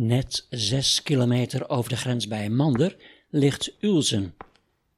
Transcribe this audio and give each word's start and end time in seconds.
Net 0.00 0.46
zes 0.50 1.02
kilometer 1.02 1.68
over 1.68 1.90
de 1.90 1.96
grens 1.96 2.28
bij 2.28 2.50
Mander 2.50 2.96
ligt 3.30 3.72
Ulzen. 3.80 4.34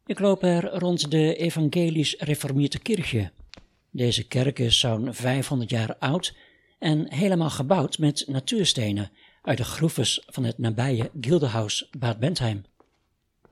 Ik 0.06 0.18
loop 0.18 0.42
er 0.42 0.78
rond 0.78 1.10
de 1.10 1.34
evangelisch 1.36 2.16
reformierte 2.18 2.78
kirche. 2.78 3.30
Deze 3.90 4.26
kerk 4.26 4.58
is 4.58 4.78
zo'n 4.78 5.14
500 5.14 5.70
jaar 5.70 5.96
oud 5.98 6.34
en 6.78 7.12
helemaal 7.12 7.50
gebouwd 7.50 7.98
met 7.98 8.24
natuurstenen 8.26 9.10
uit 9.42 9.58
de 9.58 9.64
groeves 9.64 10.22
van 10.26 10.44
het 10.44 10.58
nabije 10.58 11.10
Gildehuis 11.20 11.88
Bad 11.98 12.18
Bentheim. 12.18 12.64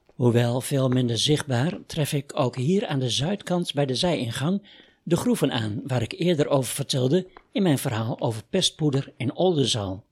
Hoewel 0.06 0.60
veel 0.60 0.88
minder 0.88 1.18
zichtbaar, 1.18 1.78
tref 1.86 2.12
ik 2.12 2.32
ook 2.34 2.56
hier 2.56 2.86
aan 2.86 2.98
de 2.98 3.10
zuidkant 3.10 3.74
bij 3.74 3.86
de 3.86 3.94
zijingang 3.94 4.62
de 5.02 5.16
groeven 5.16 5.52
aan 5.52 5.80
waar 5.86 6.02
ik 6.02 6.12
eerder 6.12 6.48
over 6.48 6.74
vertelde 6.74 7.26
in 7.52 7.62
mijn 7.62 7.78
verhaal 7.78 8.20
over 8.20 8.42
pestpoeder 8.50 9.12
in 9.16 9.34
Oldenzaal. 9.34 10.06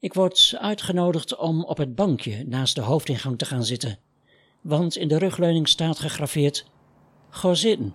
Ik 0.00 0.14
word 0.14 0.54
uitgenodigd 0.58 1.36
om 1.36 1.64
op 1.64 1.76
het 1.76 1.94
bankje 1.94 2.44
naast 2.46 2.74
de 2.74 2.80
hoofdingang 2.80 3.38
te 3.38 3.44
gaan 3.44 3.64
zitten, 3.64 3.98
want 4.60 4.96
in 4.96 5.08
de 5.08 5.18
rugleuning 5.18 5.68
staat 5.68 5.98
gegraveerd: 5.98 6.66
Ga 7.30 7.54
zitten, 7.54 7.94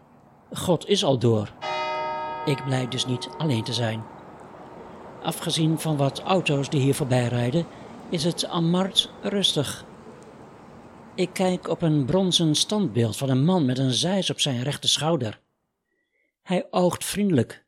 God 0.54 0.88
is 0.88 1.04
al 1.04 1.18
door. 1.18 1.54
Ik 2.46 2.64
blijf 2.66 2.88
dus 2.88 3.06
niet 3.06 3.30
alleen 3.38 3.64
te 3.64 3.74
zijn. 3.74 4.04
Afgezien 5.24 5.80
van 5.80 5.98
wat 5.98 6.20
auto's 6.20 6.70
die 6.70 6.82
hier 6.82 6.96
voorbij 6.96 7.28
rijden, 7.28 7.66
is 8.10 8.24
het 8.24 8.46
Amart 8.46 9.12
rustig. 9.22 9.86
Ik 11.16 11.30
kijk 11.34 11.68
op 11.68 11.82
een 11.82 12.06
bronzen 12.06 12.56
standbeeld 12.56 13.18
van 13.18 13.30
een 13.30 13.46
man 13.46 13.66
met 13.66 13.78
een 13.78 13.94
zeis 13.94 14.30
op 14.30 14.40
zijn 14.40 14.64
rechter 14.64 14.90
schouder. 14.90 15.40
Hij 16.42 16.68
oogt 16.72 17.06
vriendelijk. 17.06 17.66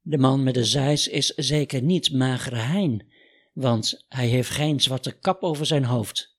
De 0.00 0.18
man 0.18 0.42
met 0.42 0.54
de 0.54 0.64
zeis 0.64 1.08
is 1.08 1.26
zeker 1.26 1.82
niet 1.82 2.12
magere 2.12 2.56
hein, 2.56 3.02
want 3.52 4.04
hij 4.08 4.26
heeft 4.26 4.50
geen 4.50 4.80
zwarte 4.80 5.18
kap 5.18 5.42
over 5.42 5.66
zijn 5.66 5.84
hoofd. 5.84 6.36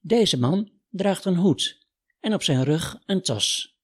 Deze 0.00 0.38
man 0.38 0.70
draagt 0.90 1.24
een 1.24 1.36
hoed 1.36 1.86
en 2.20 2.34
op 2.34 2.42
zijn 2.42 2.64
rug 2.64 3.02
een 3.06 3.22
tas. 3.22 3.76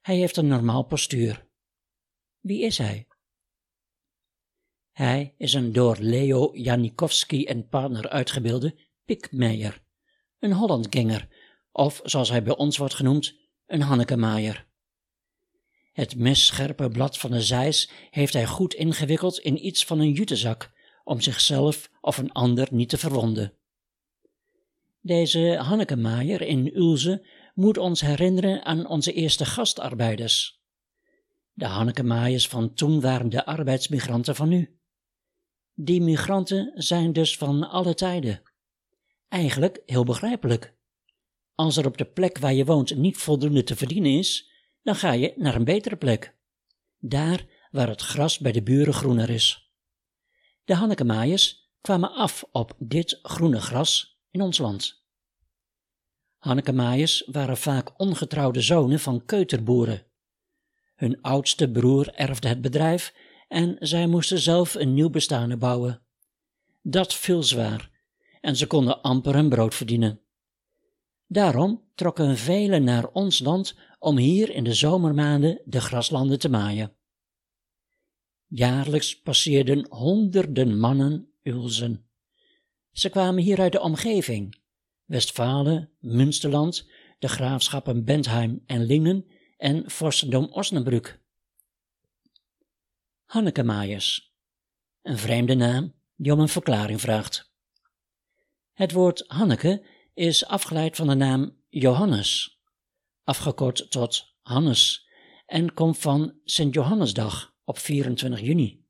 Hij 0.00 0.16
heeft 0.16 0.36
een 0.36 0.46
normaal 0.46 0.82
postuur. 0.82 1.46
Wie 2.40 2.62
is 2.62 2.78
hij? 2.78 3.06
Hij 4.92 5.34
is 5.36 5.52
een 5.52 5.72
door 5.72 5.96
Leo 6.00 6.50
Janikowski 6.56 7.44
en 7.44 7.68
partner 7.68 8.08
uitgebeelde 8.08 8.78
pikmeier, 9.04 9.82
een 10.38 10.52
Hollandganger, 10.52 11.28
of 11.72 12.00
zoals 12.04 12.28
hij 12.28 12.42
bij 12.42 12.56
ons 12.56 12.76
wordt 12.76 12.94
genoemd, 12.94 13.34
een 13.66 13.80
Hannekemaier. 13.80 14.66
Het 15.92 16.16
messcherpe 16.16 16.88
blad 16.88 17.18
van 17.18 17.30
de 17.30 17.42
zeis 17.42 17.90
heeft 18.10 18.32
hij 18.32 18.46
goed 18.46 18.74
ingewikkeld 18.74 19.38
in 19.38 19.66
iets 19.66 19.84
van 19.84 19.98
een 19.98 20.12
jutezak, 20.12 20.72
om 21.04 21.20
zichzelf 21.20 21.90
of 22.00 22.18
een 22.18 22.32
ander 22.32 22.68
niet 22.70 22.88
te 22.88 22.98
verwonden. 22.98 23.52
Deze 25.00 25.56
Hannekemaier 25.62 26.42
in 26.42 26.76
Ulze 26.76 27.26
moet 27.54 27.78
ons 27.78 28.00
herinneren 28.00 28.64
aan 28.64 28.86
onze 28.86 29.12
eerste 29.12 29.44
gastarbeiders. 29.44 30.60
De 31.52 31.66
Hannekemaaiers 31.66 32.48
van 32.48 32.74
toen 32.74 33.00
waren 33.00 33.28
de 33.28 33.44
arbeidsmigranten 33.44 34.36
van 34.36 34.48
nu. 34.48 34.78
Die 35.74 36.00
migranten 36.00 36.72
zijn 36.74 37.12
dus 37.12 37.36
van 37.36 37.70
alle 37.70 37.94
tijden. 37.94 38.42
Eigenlijk 39.28 39.82
heel 39.86 40.04
begrijpelijk. 40.04 40.74
Als 41.54 41.76
er 41.76 41.86
op 41.86 41.96
de 41.96 42.04
plek 42.04 42.38
waar 42.38 42.54
je 42.54 42.64
woont 42.64 42.96
niet 42.96 43.16
voldoende 43.16 43.62
te 43.62 43.76
verdienen 43.76 44.12
is, 44.12 44.50
dan 44.82 44.94
ga 44.94 45.12
je 45.12 45.32
naar 45.36 45.54
een 45.54 45.64
betere 45.64 45.96
plek. 45.96 46.36
Daar 46.98 47.46
waar 47.70 47.88
het 47.88 48.00
gras 48.00 48.38
bij 48.38 48.52
de 48.52 48.62
buren 48.62 48.94
groener 48.94 49.30
is. 49.30 49.69
De 50.70 50.76
Hannekemaaiers 50.76 51.70
kwamen 51.80 52.12
af 52.12 52.44
op 52.52 52.74
dit 52.78 53.18
groene 53.22 53.60
gras 53.60 54.20
in 54.30 54.40
ons 54.40 54.58
land. 54.58 55.04
Hannekemaaiers 56.38 57.24
waren 57.26 57.56
vaak 57.56 58.00
ongetrouwde 58.00 58.60
zonen 58.60 59.00
van 59.00 59.24
keuterboeren. 59.24 60.06
Hun 60.94 61.22
oudste 61.22 61.70
broer 61.70 62.14
erfde 62.14 62.48
het 62.48 62.60
bedrijf 62.60 63.14
en 63.48 63.76
zij 63.78 64.06
moesten 64.06 64.38
zelf 64.38 64.74
een 64.74 64.94
nieuw 64.94 65.10
bestaan 65.10 65.58
bouwen. 65.58 66.02
Dat 66.82 67.14
viel 67.14 67.42
zwaar 67.42 67.90
en 68.40 68.56
ze 68.56 68.66
konden 68.66 69.02
amper 69.02 69.34
hun 69.34 69.48
brood 69.48 69.74
verdienen. 69.74 70.20
Daarom 71.26 71.90
trokken 71.94 72.36
velen 72.36 72.84
naar 72.84 73.06
ons 73.06 73.38
land 73.38 73.74
om 73.98 74.16
hier 74.16 74.50
in 74.50 74.64
de 74.64 74.74
zomermaanden 74.74 75.60
de 75.64 75.80
graslanden 75.80 76.38
te 76.38 76.48
maaien. 76.48 76.94
Jaarlijks 78.52 79.20
passeerden 79.20 79.86
honderden 79.88 80.78
mannen 80.78 81.32
Ulzen. 81.42 82.08
Ze 82.92 83.08
kwamen 83.08 83.42
hier 83.42 83.60
uit 83.60 83.72
de 83.72 83.80
omgeving, 83.80 84.60
Westfalen, 85.04 85.90
Münsterland, 85.98 86.88
de 87.18 87.28
graafschappen 87.28 88.04
Bentheim 88.04 88.62
en 88.66 88.84
Lingen 88.84 89.26
en 89.56 89.90
vorstendom 89.90 90.44
Osnabrück. 90.44 91.20
Hannekemaaiers, 93.24 94.34
een 95.02 95.18
vreemde 95.18 95.54
naam 95.54 95.94
die 96.16 96.32
om 96.32 96.40
een 96.40 96.48
verklaring 96.48 97.00
vraagt. 97.00 97.52
Het 98.72 98.92
woord 98.92 99.24
Hanneke 99.26 99.86
is 100.14 100.46
afgeleid 100.46 100.96
van 100.96 101.06
de 101.06 101.14
naam 101.14 101.56
Johannes, 101.68 102.60
afgekort 103.24 103.90
tot 103.90 104.34
Hannes, 104.42 105.08
en 105.46 105.74
komt 105.74 105.98
van 105.98 106.34
Sint 106.44 106.74
Johannesdag 106.74 107.49
op 107.70 107.78
24 107.78 108.40
juni. 108.40 108.84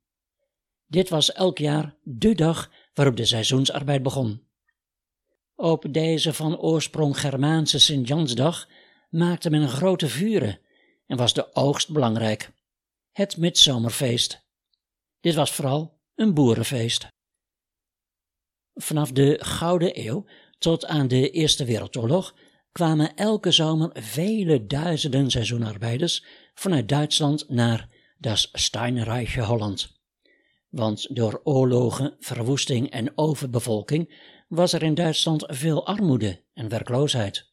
Dit 0.87 1.09
was 1.09 1.31
elk 1.31 1.57
jaar 1.57 1.95
de 2.03 2.35
dag 2.35 2.71
waarop 2.93 3.15
de 3.15 3.25
seizoensarbeid 3.25 4.03
begon. 4.03 4.47
Op 5.55 5.85
deze 5.89 6.33
van 6.33 6.57
oorsprong 6.57 7.19
Germaanse 7.19 7.79
Sint-Jansdag 7.79 8.67
maakte 9.09 9.49
men 9.49 9.69
grote 9.69 10.07
vuren 10.07 10.59
en 11.07 11.17
was 11.17 11.33
de 11.33 11.55
oogst 11.55 11.91
belangrijk. 11.91 12.51
Het 13.11 13.37
midzomerfeest. 13.37 14.47
Dit 15.19 15.35
was 15.35 15.51
vooral 15.51 15.99
een 16.15 16.33
boerenfeest. 16.33 17.07
Vanaf 18.73 19.11
de 19.11 19.37
Gouden 19.41 20.07
Eeuw 20.07 20.25
tot 20.57 20.85
aan 20.85 21.07
de 21.07 21.29
Eerste 21.29 21.65
Wereldoorlog 21.65 22.35
kwamen 22.71 23.15
elke 23.15 23.51
zomer 23.51 23.89
vele 23.93 24.65
duizenden 24.65 25.31
seizoenarbeiders 25.31 26.25
vanuit 26.53 26.89
Duitsland 26.89 27.49
naar 27.49 27.90
das 28.21 28.49
Steinreiche 28.53 29.41
Holland. 29.41 29.99
Want 30.69 31.15
door 31.15 31.41
oorlogen, 31.43 32.15
verwoesting 32.19 32.89
en 32.89 33.17
overbevolking 33.17 34.13
was 34.47 34.73
er 34.73 34.83
in 34.83 34.93
Duitsland 34.93 35.43
veel 35.47 35.85
armoede 35.85 36.43
en 36.53 36.69
werkloosheid. 36.69 37.49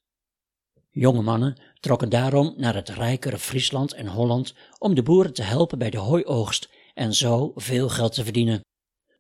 Jonge 0.91 1.23
mannen 1.23 1.61
trokken 1.81 2.09
daarom 2.09 2.55
naar 2.57 2.75
het 2.75 2.89
rijkere 2.89 3.39
Friesland 3.39 3.93
en 3.93 4.07
Holland 4.07 4.55
om 4.79 4.95
de 4.95 5.03
boeren 5.03 5.33
te 5.33 5.43
helpen 5.43 5.79
bij 5.79 5.91
de 5.91 5.99
hooioogst 5.99 6.69
en 6.95 7.15
zo 7.15 7.53
veel 7.55 7.89
geld 7.89 8.15
te 8.15 8.25
verdienen. 8.25 8.61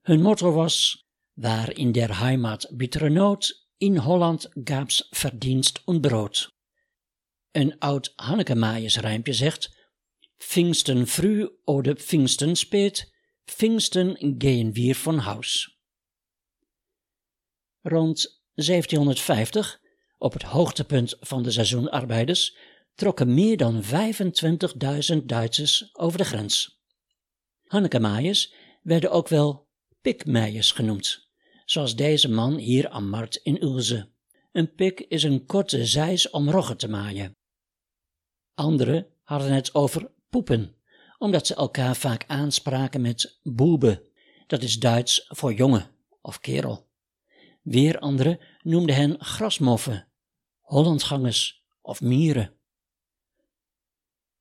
Hun 0.03 0.23
motto 0.23 0.53
was: 0.53 1.07
Waar 1.33 1.73
in 1.73 1.93
der 1.93 2.19
Heimat 2.19 2.71
bittere 2.73 3.09
Nood, 3.09 3.69
in 3.77 3.97
Holland 3.97 4.49
gab's 4.65 5.07
verdienst 5.11 5.83
und 5.85 6.01
brood. 6.01 6.49
Een 7.51 7.79
oud 7.79 8.13
Hannekemaaiersrijmpje 8.17 9.33
zegt: 9.33 9.78
Pfingsten 10.38 11.06
früh 11.06 11.49
oder 11.65 11.94
Pfingsten 11.94 12.56
spät, 12.56 13.10
Pfingsten 13.47 14.38
gehen 14.38 14.75
wir 14.75 14.94
von 14.94 15.25
Haus. 15.25 15.78
Rond 17.82 18.43
1750, 18.54 19.81
op 20.19 20.32
het 20.32 20.43
hoogtepunt 20.43 21.16
van 21.21 21.43
de 21.43 21.50
seizoenarbeiders, 21.50 22.56
trokken 22.94 23.34
meer 23.34 23.56
dan 23.56 23.82
25.000 23.82 25.25
Duitsers 25.25 25.91
over 25.93 26.19
de 26.19 26.25
grens. 26.25 26.82
Hannekemaaiers 27.65 28.53
werden 28.82 29.11
ook 29.11 29.29
wel 29.29 29.69
pikmeijers 30.00 30.73
genoemd, 30.73 31.29
zoals 31.64 31.96
deze 31.96 32.31
man 32.31 32.56
hier 32.56 32.88
aan 32.88 33.08
Mart 33.08 33.37
in 33.37 33.62
Ulze. 33.62 34.11
Een 34.52 34.75
pik 34.75 35.00
is 35.00 35.23
een 35.23 35.46
korte 35.46 35.87
zeis 35.87 36.31
om 36.31 36.50
roggen 36.50 36.76
te 36.76 36.88
maaien. 36.88 37.37
Anderen 38.55 39.06
hadden 39.23 39.52
het 39.52 39.75
over 39.75 40.11
poepen, 40.31 40.77
omdat 41.19 41.47
ze 41.47 41.55
elkaar 41.55 41.97
vaak 41.97 42.25
aanspraken 42.27 43.01
met 43.01 43.41
boebe, 43.43 44.11
dat 44.47 44.63
is 44.63 44.79
Duits 44.79 45.25
voor 45.29 45.55
jongen 45.55 45.91
of 46.21 46.41
kerel. 46.41 46.89
Weer 47.63 47.99
anderen 47.99 48.39
noemden 48.63 48.95
hen 48.95 49.25
grasmoffen, 49.25 50.09
Hollandsgangers 50.61 51.65
of 51.81 52.01
mieren. 52.01 52.53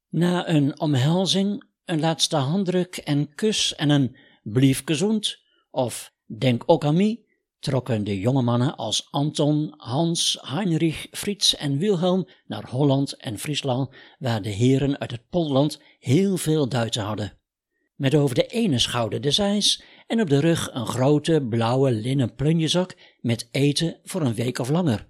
Na 0.09 0.49
een 0.49 0.79
omhelzing, 0.79 1.63
een 1.85 1.99
laatste 1.99 2.35
handdruk 2.35 2.97
en 2.97 3.35
kus 3.35 3.75
en 3.75 3.89
een 3.89 4.17
blief 4.43 4.81
gezond 4.85 5.41
of 5.71 6.13
denk 6.25 6.63
ook 6.65 6.85
aan 6.85 6.95
mij, 6.95 7.25
trokken 7.59 8.03
de 8.03 8.19
jonge 8.19 8.41
mannen 8.41 8.75
als 8.75 9.07
Anton, 9.11 9.73
Hans, 9.77 10.37
Heinrich, 10.41 11.07
Frits 11.11 11.55
en 11.55 11.77
Wilhelm 11.77 12.27
naar 12.45 12.69
Holland 12.69 13.13
en 13.13 13.39
Friesland, 13.39 13.95
waar 14.19 14.41
de 14.41 14.49
heren 14.49 14.99
uit 14.99 15.11
het 15.11 15.29
Polland 15.29 15.81
heel 15.99 16.37
veel 16.37 16.69
Duitse 16.69 17.01
hadden. 17.01 17.37
Met 17.95 18.15
over 18.15 18.35
de 18.35 18.45
ene 18.45 18.79
schouder 18.79 19.21
de 19.21 19.31
zeis 19.31 19.83
en 20.07 20.21
op 20.21 20.29
de 20.29 20.39
rug 20.39 20.73
een 20.73 20.87
grote 20.87 21.45
blauwe 21.49 21.91
linnen 21.91 22.35
plunjezak 22.35 22.95
met 23.21 23.47
eten 23.51 23.99
voor 24.03 24.21
een 24.21 24.33
week 24.33 24.59
of 24.59 24.69
langer. 24.69 25.07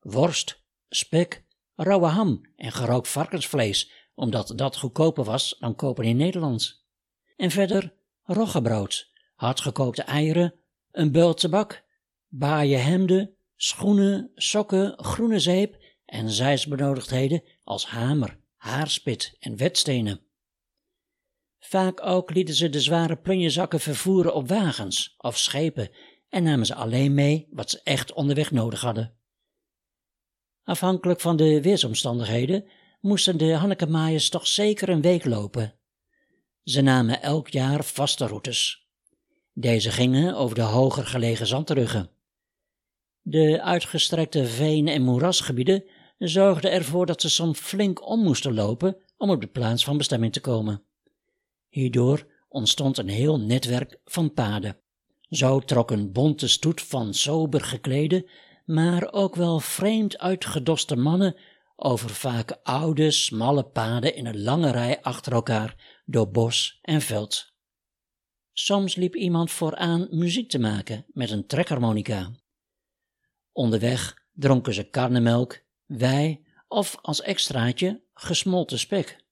Worst, 0.00 0.62
spek, 0.88 1.44
rauwe 1.74 2.06
ham 2.06 2.40
en 2.56 2.72
gerookt 2.72 3.08
varkensvlees, 3.08 3.90
omdat 4.14 4.52
dat 4.56 4.76
goedkoper 4.76 5.24
was 5.24 5.56
dan 5.58 5.74
kopen 5.74 6.04
in 6.04 6.16
Nederland. 6.16 6.84
En 7.36 7.50
verder 7.50 7.94
roggebrood, 8.22 9.10
hardgekookte 9.34 10.02
eieren, 10.02 10.54
een 10.90 11.12
beul 11.12 11.34
tabak, 11.34 11.84
baaien 12.28 12.82
hemden, 12.82 13.34
schoenen, 13.56 14.30
sokken, 14.34 15.04
groene 15.04 15.38
zeep 15.38 15.76
en 16.04 16.30
zijsbenodigdheden 16.30 17.42
als 17.64 17.86
hamer, 17.86 18.38
haarspit 18.56 19.36
en 19.38 19.56
wetstenen. 19.56 20.20
Vaak 21.58 22.06
ook 22.06 22.30
lieten 22.30 22.54
ze 22.54 22.68
de 22.68 22.80
zware 22.80 23.16
plunjezakken 23.16 23.80
vervoeren 23.80 24.34
op 24.34 24.48
wagens 24.48 25.14
of 25.18 25.38
schepen 25.38 25.90
en 26.28 26.42
namen 26.42 26.66
ze 26.66 26.74
alleen 26.74 27.14
mee 27.14 27.48
wat 27.50 27.70
ze 27.70 27.80
echt 27.82 28.12
onderweg 28.12 28.50
nodig 28.50 28.80
hadden. 28.80 29.16
Afhankelijk 30.62 31.20
van 31.20 31.36
de 31.36 31.62
weersomstandigheden 31.62 32.64
moesten 33.00 33.38
de 33.38 33.52
Hannekemaaiers 33.52 34.28
toch 34.28 34.46
zeker 34.46 34.88
een 34.88 35.00
week 35.00 35.24
lopen. 35.24 35.78
Ze 36.62 36.80
namen 36.80 37.22
elk 37.22 37.48
jaar 37.48 37.84
vaste 37.84 38.26
routes. 38.26 38.88
Deze 39.52 39.90
gingen 39.90 40.36
over 40.36 40.54
de 40.54 40.62
hoger 40.62 41.06
gelegen 41.06 41.46
zandruggen. 41.46 42.10
De 43.30 43.62
uitgestrekte 43.62 44.46
veen- 44.46 44.88
en 44.88 45.02
moerasgebieden 45.02 45.84
zorgden 46.18 46.72
ervoor 46.72 47.06
dat 47.06 47.20
ze 47.20 47.30
soms 47.30 47.58
flink 47.58 48.08
om 48.08 48.22
moesten 48.22 48.54
lopen 48.54 48.96
om 49.16 49.30
op 49.30 49.40
de 49.40 49.46
plaats 49.46 49.84
van 49.84 49.96
bestemming 49.96 50.32
te 50.32 50.40
komen. 50.40 50.82
Hierdoor 51.68 52.26
ontstond 52.48 52.98
een 52.98 53.08
heel 53.08 53.40
netwerk 53.40 54.00
van 54.04 54.32
paden. 54.32 54.76
Zo 55.28 55.60
trok 55.60 55.90
een 55.90 56.12
bonte 56.12 56.48
stoet 56.48 56.82
van 56.82 57.14
sober 57.14 57.60
geklede, 57.60 58.30
maar 58.64 59.12
ook 59.12 59.34
wel 59.34 59.60
vreemd 59.60 60.18
uitgedoste 60.18 60.96
mannen 60.96 61.36
over 61.76 62.10
vaak 62.10 62.58
oude, 62.62 63.10
smalle 63.10 63.64
paden 63.64 64.14
in 64.14 64.26
een 64.26 64.42
lange 64.42 64.70
rij 64.70 65.02
achter 65.02 65.32
elkaar 65.32 66.00
door 66.04 66.30
bos 66.30 66.78
en 66.82 67.00
veld. 67.00 67.52
Soms 68.52 68.96
liep 68.96 69.14
iemand 69.14 69.50
vooraan 69.50 70.06
muziek 70.10 70.48
te 70.48 70.58
maken 70.58 71.04
met 71.08 71.30
een 71.30 71.46
trekharmonica. 71.46 72.30
Onderweg 73.58 74.16
dronken 74.32 74.74
ze 74.74 74.82
karnemelk, 74.82 75.60
wei 75.86 76.44
of 76.68 76.98
als 77.02 77.22
extraatje 77.22 78.02
gesmolten 78.14 78.78
spek. 78.78 79.24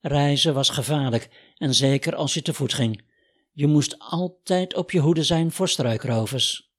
Reizen 0.00 0.54
was 0.54 0.68
gevaarlijk 0.68 1.52
en 1.56 1.74
zeker 1.74 2.14
als 2.14 2.34
je 2.34 2.42
te 2.42 2.54
voet 2.54 2.74
ging. 2.74 3.04
Je 3.52 3.66
moest 3.66 3.98
altijd 3.98 4.74
op 4.74 4.90
je 4.90 4.98
hoede 4.98 5.22
zijn 5.22 5.50
voor 5.50 5.68
struikrovers. 5.68 6.72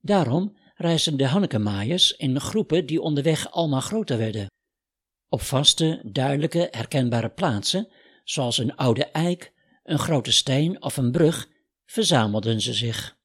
Daarom 0.00 0.56
reisden 0.74 1.16
de 1.16 1.26
Hannekemaaiers 1.26 2.12
in 2.12 2.40
groepen 2.40 2.86
die 2.86 3.00
onderweg 3.00 3.50
allemaal 3.50 3.80
groter 3.80 4.18
werden. 4.18 4.46
Op 5.28 5.40
vaste, 5.40 6.00
duidelijke, 6.04 6.68
herkenbare 6.70 7.30
plaatsen, 7.30 7.88
zoals 8.24 8.58
een 8.58 8.76
oude 8.76 9.04
eik, 9.04 9.52
een 9.82 9.98
grote 9.98 10.32
steen 10.32 10.82
of 10.82 10.96
een 10.96 11.12
brug, 11.12 11.48
verzamelden 11.84 12.60
ze 12.60 12.74
zich. 12.74 13.22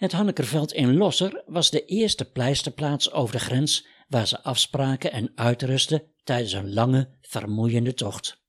Het 0.00 0.12
Hannekerveld 0.12 0.72
in 0.72 0.96
Losser 0.96 1.42
was 1.46 1.70
de 1.70 1.84
eerste 1.84 2.30
pleisterplaats 2.30 3.12
over 3.12 3.32
de 3.34 3.40
grens 3.40 3.86
waar 4.08 4.26
ze 4.26 4.42
afspraken 4.42 5.12
en 5.12 5.32
uitrusten 5.34 6.02
tijdens 6.24 6.52
een 6.52 6.72
lange, 6.72 7.08
vermoeiende 7.20 7.94
tocht. 7.94 8.42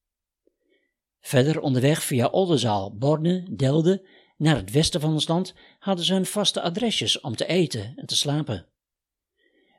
Verder 1.20 1.60
onderweg 1.60 2.04
via 2.04 2.28
Oldenzaal, 2.28 2.98
Borne, 2.98 3.56
Delde 3.56 4.08
naar 4.38 4.56
het 4.56 4.72
westen 4.72 5.02
van 5.02 5.12
ons 5.12 5.28
land 5.28 5.54
hadden 5.80 6.06
ze 6.06 6.14
hun 6.14 6.26
vaste 6.26 6.62
adresjes 6.62 7.20
om 7.20 7.36
te 7.36 7.46
eten 7.46 7.94
en 7.96 8.06
te 8.06 8.16
slapen. 8.16 8.68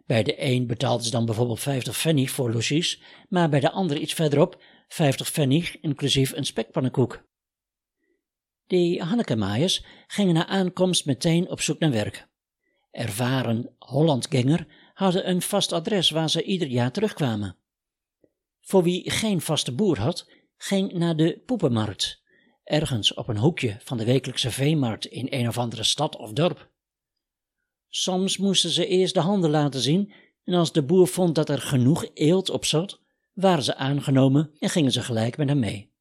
Bij 0.07 0.23
de 0.23 0.43
een 0.43 0.67
betaalden 0.67 1.05
ze 1.05 1.11
dan 1.11 1.27
bijvoorbeeld 1.27 1.61
50 1.61 1.95
pfennig 1.95 2.31
voor 2.31 2.53
logies, 2.53 3.03
maar 3.29 3.49
bij 3.49 3.61
de 3.61 3.71
ander 3.71 3.97
iets 3.97 4.15
verderop 4.15 4.63
50 4.89 5.31
pfennig 5.31 5.81
inclusief 5.81 6.33
een 6.33 6.45
spekpannenkoek. 6.45 7.25
Die 8.67 9.03
Hannekemaaiers 9.03 9.85
gingen 10.07 10.35
na 10.35 10.47
aankomst 10.47 11.07
meteen 11.07 11.51
op 11.51 11.61
zoek 11.61 11.79
naar 11.79 11.91
werk. 11.91 12.29
Ervaren 12.91 13.75
Hollandganger 13.79 14.67
hadden 14.95 15.29
een 15.29 15.43
vast 15.43 15.73
adres 15.73 16.11
waar 16.11 16.31
ze 16.31 16.43
ieder 16.43 16.69
jaar 16.69 16.93
terugkwamen. 16.93 17.57
Voor 18.61 18.83
wie 18.83 19.11
geen 19.11 19.41
vaste 19.41 19.73
boer 19.75 19.99
had, 19.99 20.31
ging 20.57 20.93
naar 20.93 21.17
de 21.17 21.43
Poepenmarkt, 21.47 22.23
ergens 22.65 23.15
op 23.15 23.29
een 23.29 23.37
hoekje 23.37 23.77
van 23.81 23.97
de 23.97 24.05
wekelijkse 24.05 24.51
veemarkt 24.51 25.07
in 25.07 25.27
een 25.31 25.49
of 25.49 25.59
andere 25.59 25.83
stad 25.83 26.17
of 26.17 26.33
dorp. 26.33 26.71
Soms 27.89 28.37
moesten 28.37 28.71
ze 28.71 28.87
eerst 28.87 29.15
de 29.15 29.21
handen 29.21 29.51
laten 29.51 29.81
zien, 29.81 30.13
en 30.45 30.55
als 30.55 30.73
de 30.73 30.83
boer 30.83 31.07
vond 31.07 31.35
dat 31.35 31.49
er 31.49 31.61
genoeg 31.61 32.07
eelt 32.15 32.51
op 32.51 32.65
zat, 32.65 33.01
waren 33.33 33.63
ze 33.63 33.75
aangenomen 33.75 34.51
en 34.59 34.69
gingen 34.69 34.93
ze 34.93 35.03
gelijk 35.03 35.37
met 35.37 35.49
hem 35.49 35.59
mee. 35.59 35.92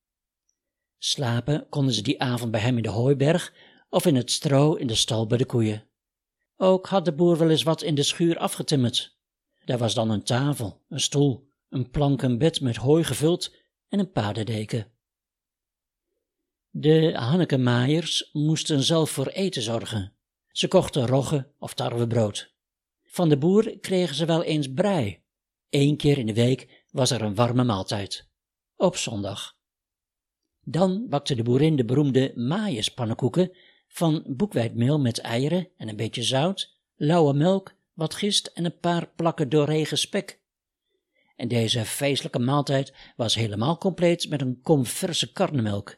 Slapen 1.04 1.70
konden 1.70 1.94
ze 1.94 2.02
die 2.02 2.22
avond 2.22 2.52
bij 2.52 2.60
hem 2.60 2.78
in 2.78 2.84
de 2.84 2.90
hooiberg 2.90 3.54
of 3.90 4.06
in 4.06 4.16
het 4.16 4.32
stro 4.32 4.74
in 4.76 4.88
de 4.88 4.96
stal 4.96 5.28
bij 5.28 5.38
de 5.38 5.46
koeien. 5.46 5.88
Ook 6.58 6.88
had 6.88 7.06
de 7.06 7.14
boer 7.14 7.38
wel 7.38 7.50
eens 7.50 7.64
wat 7.64 7.82
in 7.82 7.96
de 7.96 8.04
schuur 8.04 8.38
afgetimmerd. 8.38 9.18
Daar 9.66 9.78
was 9.78 9.94
dan 9.94 10.10
een 10.10 10.24
tafel, 10.24 10.82
een 10.90 11.00
stoel, 11.00 11.48
een 11.70 11.90
planken 11.90 12.38
bed 12.38 12.62
met 12.62 12.76
hooi 12.76 13.04
gevuld 13.04 13.56
en 13.90 14.00
een 14.00 14.12
paardendeken. 14.12 14.92
De 16.70 17.14
Hannekemaaiers 17.16 18.30
moesten 18.34 18.84
zelf 18.84 19.10
voor 19.10 19.28
eten 19.28 19.62
zorgen. 19.62 20.14
Ze 20.52 20.68
kochten 20.68 21.08
rogge 21.08 21.52
of 21.60 21.74
tarwebrood. 21.74 22.54
Van 23.04 23.30
de 23.30 23.38
boer 23.38 23.80
kregen 23.80 24.16
ze 24.16 24.26
wel 24.26 24.44
eens 24.44 24.74
brei. 24.74 25.24
Eén 25.70 25.98
keer 25.98 26.18
in 26.18 26.26
de 26.26 26.34
week 26.34 26.86
was 26.92 27.12
er 27.12 27.22
een 27.22 27.36
warme 27.36 27.64
maaltijd. 27.64 28.30
Op 28.76 28.96
zondag. 28.96 29.60
Dan 30.64 31.06
bakte 31.10 31.36
de 31.36 31.44
boerin 31.44 31.76
de 31.76 31.86
beroemde 31.86 32.32
maaierspannenkoeken 32.36 33.52
van 33.88 34.24
boekwijdmeel 34.28 35.00
met 35.00 35.20
eieren 35.20 35.68
en 35.78 35.90
een 35.90 35.96
beetje 35.96 36.24
zout, 36.24 36.78
lauwe 36.96 37.34
melk, 37.34 37.74
wat 37.94 38.16
gist 38.16 38.48
en 38.48 38.66
een 38.66 38.80
paar 38.80 39.10
plakken 39.16 39.50
doorregen 39.50 39.98
spek. 39.98 40.40
En 41.36 41.48
deze 41.48 41.86
feestelijke 41.86 42.40
maaltijd 42.40 42.94
was 43.16 43.36
helemaal 43.36 43.78
compleet 43.78 44.30
met 44.30 44.42
een 44.42 44.60
kom 44.62 44.86
verse 44.86 45.32
karnemelk. 45.32 45.98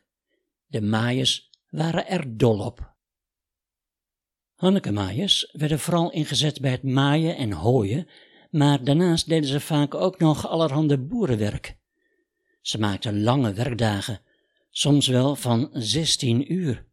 De 0.66 0.82
maaiers 0.82 1.50
waren 1.70 2.08
er 2.08 2.38
dol 2.38 2.60
op. 2.60 2.94
Hannekemaaiers 4.56 5.50
werden 5.52 5.80
vooral 5.80 6.12
ingezet 6.12 6.62
bij 6.62 6.72
het 6.72 6.84
maaien 6.84 7.38
en 7.38 7.52
hooien, 7.52 8.08
maar 8.52 8.84
daarnaast 8.84 9.30
deden 9.30 9.50
ze 9.50 9.60
vaak 9.60 9.94
ook 9.94 10.20
nog 10.20 10.48
allerhande 10.48 10.98
boerenwerk. 10.98 11.78
Ze 12.62 12.80
maakten 12.80 13.24
lange 13.24 13.54
werkdagen, 13.54 14.22
soms 14.76 15.08
wel 15.08 15.36
van 15.36 15.70
zestien 15.74 16.54
uur. 16.54 16.86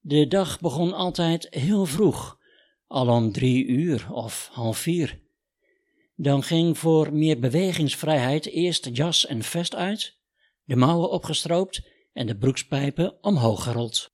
De 0.00 0.26
dag 0.26 0.60
begon 0.60 0.92
altijd 0.92 1.46
heel 1.50 1.86
vroeg, 1.86 2.38
al 2.86 3.08
om 3.08 3.32
drie 3.32 3.66
uur 3.66 4.12
of 4.12 4.48
half 4.52 4.78
vier. 4.78 5.20
Dan 6.14 6.42
ging 6.42 6.78
voor 6.78 7.12
meer 7.12 7.38
bewegingsvrijheid 7.38 8.46
eerst 8.46 8.88
jas 8.92 9.26
en 9.26 9.42
vest 9.42 9.74
uit, 9.74 10.18
de 10.64 10.76
mouwen 10.76 11.10
opgestroopt 11.10 11.82
en 12.12 12.26
de 12.26 12.36
broekspijpen 12.36 13.22
omhoog 13.24 13.62
gerold. 13.62 14.12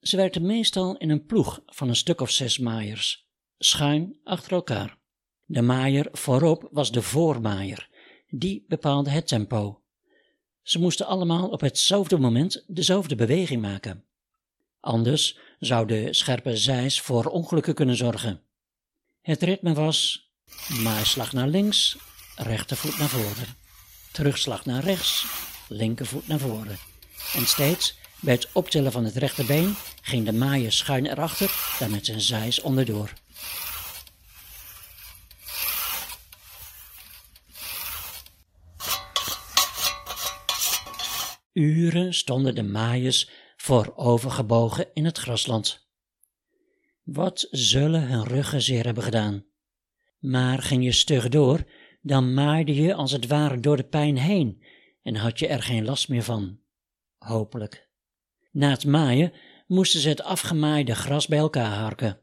Ze 0.00 0.16
werkten 0.16 0.46
meestal 0.46 0.96
in 0.96 1.10
een 1.10 1.24
ploeg 1.24 1.62
van 1.66 1.88
een 1.88 1.96
stuk 1.96 2.20
of 2.20 2.30
zes 2.30 2.58
maaiers, 2.58 3.28
schuin 3.58 4.20
achter 4.24 4.52
elkaar. 4.52 4.98
De 5.44 5.62
maaier 5.62 6.08
voorop 6.12 6.68
was 6.70 6.92
de 6.92 7.02
voormaaier, 7.02 7.88
die 8.28 8.64
bepaalde 8.68 9.10
het 9.10 9.28
tempo. 9.28 9.82
Ze 10.70 10.78
moesten 10.78 11.06
allemaal 11.06 11.48
op 11.48 11.60
hetzelfde 11.60 12.18
moment 12.18 12.64
dezelfde 12.66 13.14
beweging 13.14 13.62
maken. 13.62 14.04
Anders 14.80 15.38
zou 15.58 15.86
de 15.86 16.14
scherpe 16.14 16.56
zeis 16.56 17.00
voor 17.00 17.24
ongelukken 17.24 17.74
kunnen 17.74 17.96
zorgen. 17.96 18.42
Het 19.22 19.42
ritme 19.42 19.74
was 19.74 20.30
Maaislag 20.82 21.32
naar 21.32 21.48
links, 21.48 21.96
rechtervoet 22.36 22.98
naar 22.98 23.08
voren. 23.08 23.56
Terugslag 24.12 24.64
naar 24.64 24.84
rechts, 24.84 25.26
linkervoet 25.68 26.28
naar 26.28 26.38
voren. 26.38 26.78
En 27.34 27.46
steeds 27.46 27.98
bij 28.20 28.34
het 28.34 28.48
optillen 28.52 28.92
van 28.92 29.04
het 29.04 29.16
rechterbeen 29.16 29.74
ging 30.02 30.24
de 30.24 30.32
maaier 30.32 30.72
schuin 30.72 31.06
erachter, 31.06 31.76
daar 31.78 31.90
met 31.90 32.06
zijn 32.06 32.20
zijs 32.20 32.60
onderdoor. 32.60 33.12
Uren 41.52 42.14
stonden 42.14 42.54
de 42.54 42.62
maaiers 42.62 43.30
voorovergebogen 43.56 44.88
in 44.94 45.04
het 45.04 45.18
grasland. 45.18 45.88
Wat 47.02 47.46
zullen 47.50 48.08
hun 48.08 48.24
ruggen 48.24 48.62
zeer 48.62 48.84
hebben 48.84 49.02
gedaan? 49.02 49.44
Maar 50.18 50.62
ging 50.62 50.84
je 50.84 50.92
stug 50.92 51.28
door, 51.28 51.64
dan 52.00 52.34
maaide 52.34 52.74
je 52.74 52.94
als 52.94 53.12
het 53.12 53.26
ware 53.26 53.60
door 53.60 53.76
de 53.76 53.84
pijn 53.84 54.16
heen 54.16 54.62
en 55.02 55.16
had 55.16 55.38
je 55.38 55.46
er 55.46 55.62
geen 55.62 55.84
last 55.84 56.08
meer 56.08 56.22
van. 56.22 56.60
Hopelijk. 57.18 57.88
Na 58.52 58.70
het 58.70 58.86
maaien 58.86 59.32
moesten 59.66 60.00
ze 60.00 60.08
het 60.08 60.22
afgemaaide 60.22 60.94
gras 60.94 61.26
bij 61.26 61.38
elkaar 61.38 61.72
harken. 61.72 62.20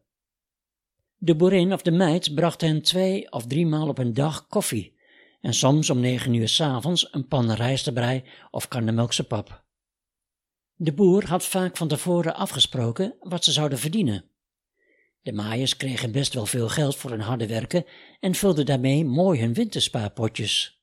De 1.18 1.36
boerin 1.36 1.74
of 1.74 1.82
de 1.82 1.92
meid 1.92 2.36
bracht 2.36 2.62
hen 2.62 2.82
twee 2.82 3.32
of 3.32 3.48
drie 3.48 3.66
maal 3.66 3.88
op 3.88 3.98
een 3.98 4.14
dag 4.14 4.48
koffie 4.48 4.97
en 5.42 5.54
soms 5.54 5.90
om 5.90 6.00
negen 6.00 6.34
uur 6.34 6.48
s'avonds 6.48 7.14
een 7.14 7.28
pan 7.28 7.52
rijstebrei 7.52 8.24
of 8.52 8.68
karnemelkse 8.68 9.24
pap. 9.24 9.66
De 10.76 10.94
boer 10.94 11.28
had 11.28 11.46
vaak 11.46 11.78
van 11.78 11.88
tevoren 11.88 12.36
afgesproken 12.36 13.16
wat 13.20 13.44
ze 13.44 13.52
zouden 13.52 13.80
verdienen. 13.80 14.26
De 15.22 15.34
maaiers 15.34 15.78
kregen 15.78 16.12
best 16.12 16.34
wel 16.34 16.46
veel 16.46 16.70
geld 16.70 16.96
voor 16.96 17.10
hun 17.10 17.22
harde 17.22 17.48
werken 17.48 17.86
en 18.20 18.36
vulden 18.36 18.66
daarmee 18.66 19.06
mooi 19.06 19.40
hun 19.40 19.54
winterspaarpotjes. 19.54 20.82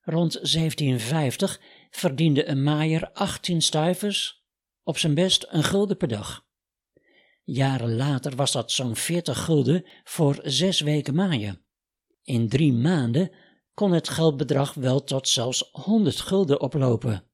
Rond 0.00 0.32
1750 0.32 1.60
verdiende 1.90 2.48
een 2.48 2.62
maaier 2.62 3.10
18 3.12 3.62
stuivers, 3.62 4.44
op 4.82 4.98
zijn 4.98 5.14
best 5.14 5.46
een 5.48 5.64
gulden 5.64 5.96
per 5.96 6.08
dag. 6.08 6.46
Jaren 7.44 7.96
later 7.96 8.36
was 8.36 8.52
dat 8.52 8.72
zo'n 8.72 8.96
40 8.96 9.44
gulden 9.44 9.86
voor 10.04 10.40
zes 10.42 10.80
weken 10.80 11.14
maaien. 11.14 11.61
In 12.22 12.48
drie 12.48 12.72
maanden 12.72 13.30
kon 13.74 13.92
het 13.92 14.08
geldbedrag 14.08 14.74
wel 14.74 15.04
tot 15.04 15.28
zelfs 15.28 15.68
100 15.72 16.20
gulden 16.20 16.60
oplopen. 16.60 17.24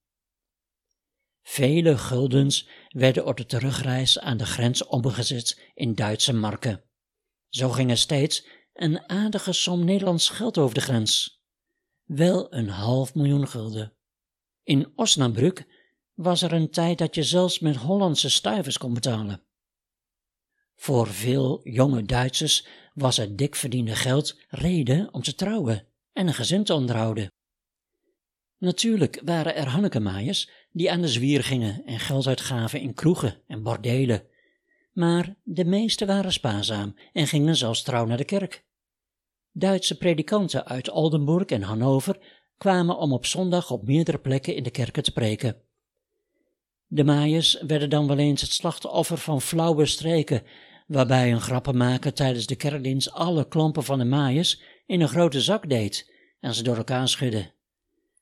Vele 1.42 1.98
guldens 1.98 2.68
werden 2.88 3.26
op 3.26 3.36
de 3.36 3.46
terugreis 3.46 4.18
aan 4.18 4.36
de 4.36 4.46
grens 4.46 4.86
omgezet 4.86 5.70
in 5.74 5.94
Duitse 5.94 6.32
marken. 6.32 6.82
Zo 7.48 7.68
ging 7.68 7.90
er 7.90 7.96
steeds 7.98 8.46
een 8.72 9.08
aardige 9.08 9.52
som 9.52 9.84
Nederlands 9.84 10.28
geld 10.28 10.58
over 10.58 10.74
de 10.74 10.80
grens. 10.80 11.42
Wel 12.04 12.54
een 12.54 12.68
half 12.68 13.14
miljoen 13.14 13.48
gulden. 13.48 13.92
In 14.62 14.92
Osnabrück 14.96 15.66
was 16.14 16.42
er 16.42 16.52
een 16.52 16.70
tijd 16.70 16.98
dat 16.98 17.14
je 17.14 17.22
zelfs 17.22 17.58
met 17.58 17.76
Hollandse 17.76 18.30
stuivers 18.30 18.78
kon 18.78 18.94
betalen. 18.94 19.42
Voor 20.78 21.06
veel 21.06 21.60
jonge 21.62 22.02
Duitsers 22.02 22.66
was 22.94 23.16
het 23.16 23.38
dik 23.38 23.54
verdiende 23.56 23.94
geld 23.94 24.36
reden 24.48 25.14
om 25.14 25.22
te 25.22 25.34
trouwen 25.34 25.86
en 26.12 26.26
een 26.26 26.34
gezin 26.34 26.64
te 26.64 26.74
onderhouden. 26.74 27.32
Natuurlijk 28.58 29.20
waren 29.24 29.54
er 29.54 29.68
Hannekemaaiers 29.68 30.50
die 30.72 30.90
aan 30.90 31.00
de 31.00 31.08
zwier 31.08 31.44
gingen 31.44 31.84
en 31.84 31.98
geld 31.98 32.26
uitgaven 32.26 32.80
in 32.80 32.94
kroegen 32.94 33.42
en 33.46 33.62
bordelen, 33.62 34.26
maar 34.92 35.36
de 35.42 35.64
meeste 35.64 36.06
waren 36.06 36.32
spaarzaam 36.32 36.94
en 37.12 37.26
gingen 37.26 37.56
zelfs 37.56 37.82
trouw 37.82 38.06
naar 38.06 38.16
de 38.16 38.24
kerk. 38.24 38.64
Duitse 39.52 39.96
predikanten 39.96 40.66
uit 40.66 40.90
Oldenburg 40.90 41.46
en 41.46 41.62
Hannover 41.62 42.18
kwamen 42.56 42.96
om 42.98 43.12
op 43.12 43.26
zondag 43.26 43.70
op 43.70 43.86
meerdere 43.86 44.18
plekken 44.18 44.54
in 44.54 44.62
de 44.62 44.70
kerken 44.70 45.02
te 45.02 45.12
preken. 45.12 45.62
De 46.86 47.04
maaiers 47.04 47.60
werden 47.60 47.90
dan 47.90 48.06
wel 48.06 48.18
eens 48.18 48.40
het 48.40 48.52
slachtoffer 48.52 49.18
van 49.18 49.40
flauwe 49.40 49.86
streken, 49.86 50.42
waarbij 50.88 51.32
een 51.32 51.40
grappenmaker 51.40 52.12
tijdens 52.12 52.46
de 52.46 52.56
kerkdienst 52.56 53.12
alle 53.12 53.48
klompen 53.48 53.84
van 53.84 53.98
de 53.98 54.04
maaiers 54.04 54.60
in 54.86 55.00
een 55.00 55.08
grote 55.08 55.40
zak 55.40 55.68
deed 55.68 56.12
en 56.40 56.54
ze 56.54 56.62
door 56.62 56.76
elkaar 56.76 57.08
schudde. 57.08 57.50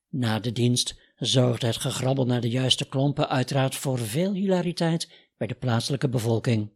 Na 0.08 0.40
de 0.40 0.52
dienst 0.52 1.00
zorgde 1.16 1.66
het 1.66 1.76
gegrabbel 1.76 2.26
naar 2.26 2.40
de 2.40 2.48
juiste 2.48 2.88
klompen 2.88 3.28
uiteraard 3.28 3.74
voor 3.74 3.98
veel 3.98 4.32
hilariteit 4.32 5.10
bij 5.36 5.46
de 5.46 5.54
plaatselijke 5.54 6.08
bevolking. 6.08 6.70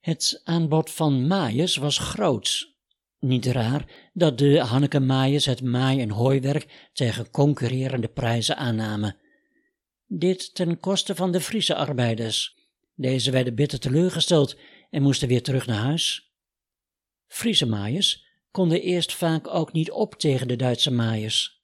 Het 0.00 0.40
aanbod 0.44 0.90
van 0.90 1.26
maaiers 1.26 1.76
was 1.76 1.98
groot. 1.98 2.74
Niet 3.18 3.46
raar 3.46 4.10
dat 4.12 4.38
de 4.38 4.60
Hanneke 4.60 5.00
maaiers 5.00 5.46
het 5.46 5.62
maai- 5.62 6.00
en 6.00 6.10
hooiwerk 6.10 6.88
tegen 6.92 7.30
concurrerende 7.30 8.08
prijzen 8.08 8.56
aannamen. 8.56 9.16
Dit 10.06 10.54
ten 10.54 10.80
koste 10.80 11.14
van 11.14 11.32
de 11.32 11.40
Friese 11.40 11.74
arbeiders. 11.74 12.56
Deze 12.94 13.30
werden 13.30 13.54
bitter 13.54 13.78
teleurgesteld 13.78 14.56
en 14.90 15.02
moesten 15.02 15.28
weer 15.28 15.42
terug 15.42 15.66
naar 15.66 15.82
huis. 15.82 16.32
Friese 17.26 17.66
maaiers 17.66 18.24
konden 18.50 18.82
eerst 18.82 19.14
vaak 19.14 19.48
ook 19.48 19.72
niet 19.72 19.90
op 19.90 20.14
tegen 20.14 20.48
de 20.48 20.56
Duitse 20.56 20.90
maaiers. 20.90 21.62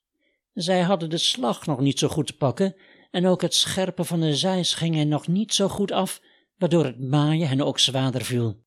Zij 0.53 0.81
hadden 0.81 1.09
de 1.09 1.17
slag 1.17 1.65
nog 1.65 1.79
niet 1.79 1.99
zo 1.99 2.07
goed 2.07 2.27
te 2.27 2.37
pakken 2.37 2.75
en 3.11 3.25
ook 3.25 3.41
het 3.41 3.53
scherpen 3.53 4.05
van 4.05 4.19
de 4.19 4.35
zeis 4.35 4.73
ging 4.73 4.95
hen 4.95 5.07
nog 5.07 5.27
niet 5.27 5.53
zo 5.53 5.67
goed 5.67 5.91
af, 5.91 6.21
waardoor 6.57 6.85
het 6.85 6.99
maaien 6.99 7.47
hen 7.47 7.61
ook 7.61 7.79
zwaarder 7.79 8.25
viel. 8.25 8.63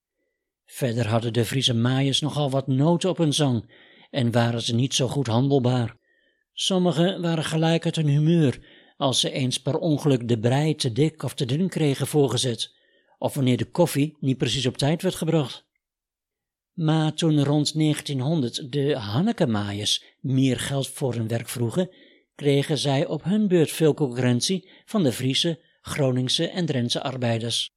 Verder 0.64 1.08
hadden 1.08 1.32
de 1.32 1.44
Friese 1.44 1.74
maaiers 1.74 2.20
nogal 2.20 2.50
wat 2.50 2.66
noten 2.66 3.10
op 3.10 3.18
hun 3.18 3.32
zang 3.32 3.70
en 4.10 4.30
waren 4.30 4.62
ze 4.62 4.74
niet 4.74 4.94
zo 4.94 5.08
goed 5.08 5.26
handelbaar. 5.26 5.96
Sommigen 6.52 7.22
waren 7.22 7.44
gelijk 7.44 7.84
uit 7.84 7.96
hun 7.96 8.08
humeur 8.08 8.60
als 9.02 9.20
ze 9.20 9.30
eens 9.30 9.60
per 9.60 9.78
ongeluk 9.78 10.28
de 10.28 10.38
brei 10.38 10.74
te 10.74 10.92
dik 10.92 11.22
of 11.22 11.34
te 11.34 11.44
dun 11.44 11.68
kregen 11.68 12.06
voorgezet, 12.06 12.74
of 13.18 13.34
wanneer 13.34 13.56
de 13.56 13.70
koffie 13.70 14.16
niet 14.20 14.38
precies 14.38 14.66
op 14.66 14.76
tijd 14.76 15.02
werd 15.02 15.14
gebracht. 15.14 15.66
Maar 16.72 17.14
toen 17.14 17.44
rond 17.44 17.74
1900 17.74 18.72
de 18.72 18.96
Hannekemaaiers 18.96 20.04
meer 20.20 20.58
geld 20.58 20.88
voor 20.88 21.14
hun 21.14 21.28
werk 21.28 21.48
vroegen, 21.48 21.90
kregen 22.34 22.78
zij 22.78 23.06
op 23.06 23.24
hun 23.24 23.48
beurt 23.48 23.70
veel 23.70 23.94
concurrentie 23.94 24.70
van 24.84 25.02
de 25.02 25.12
Friese, 25.12 25.60
Groningse 25.80 26.48
en 26.48 26.66
Drentse 26.66 27.02
arbeiders. 27.02 27.70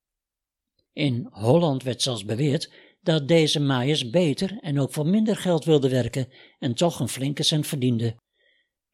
In 0.94 1.28
Holland 1.32 1.84
werd 1.84 2.02
zelfs 2.02 2.26
beweerd 2.26 2.72
dat 3.02 3.28
deze 3.28 3.60
maaiers 3.60 4.10
beter 4.10 4.58
en 4.60 4.80
ook 4.80 4.94
voor 4.94 5.08
minder 5.08 5.36
geld 5.36 5.66
wilden 5.66 5.90
werken 5.90 6.28
en 6.60 6.74
toch 6.74 7.00
een 7.00 7.10
flinke 7.10 7.44
cent 7.44 7.68
verdienden. 7.68 8.16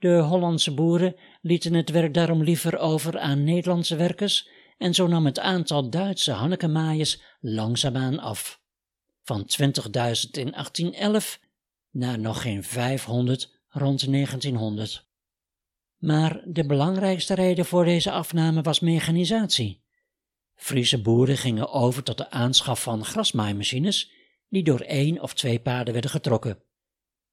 De 0.02 0.20
Hollandse 0.20 0.74
boeren 0.74 1.16
lieten 1.42 1.74
het 1.74 1.90
werk 1.90 2.14
daarom 2.14 2.44
liever 2.44 2.78
over 2.78 3.20
aan 3.20 3.44
Nederlandse 3.44 3.96
werkers 3.96 4.50
en 4.78 4.94
zo 4.94 5.08
nam 5.08 5.26
het 5.26 5.40
aantal 5.40 5.90
Duitse 5.90 6.32
hannekemaaiers 6.32 7.22
langzaamaan 7.40 8.20
af 8.20 8.62
van 9.24 9.42
20.000 9.42 9.62
in 10.32 10.52
1811 10.52 11.40
naar 11.92 12.20
nog 12.20 12.42
geen 12.42 12.64
500 12.64 13.60
rond 13.68 14.12
1900. 14.12 15.08
Maar 15.98 16.42
de 16.46 16.66
belangrijkste 16.66 17.34
reden 17.34 17.66
voor 17.66 17.86
deze 17.86 18.12
afname 18.12 18.62
was 18.62 18.80
mechanisatie. 18.80 19.84
Friese 20.56 21.02
boeren 21.02 21.38
gingen 21.38 21.72
over 21.72 22.04
tot 22.04 22.18
de 22.18 22.30
aanschaf 22.30 22.84
van 22.84 23.06
grasmaaimachines, 23.06 24.12
die 24.50 24.64
door 24.64 24.80
één 24.80 25.22
of 25.22 25.34
twee 25.34 25.60
paarden 25.60 25.94
werden 25.94 26.12
getrokken. 26.12 26.64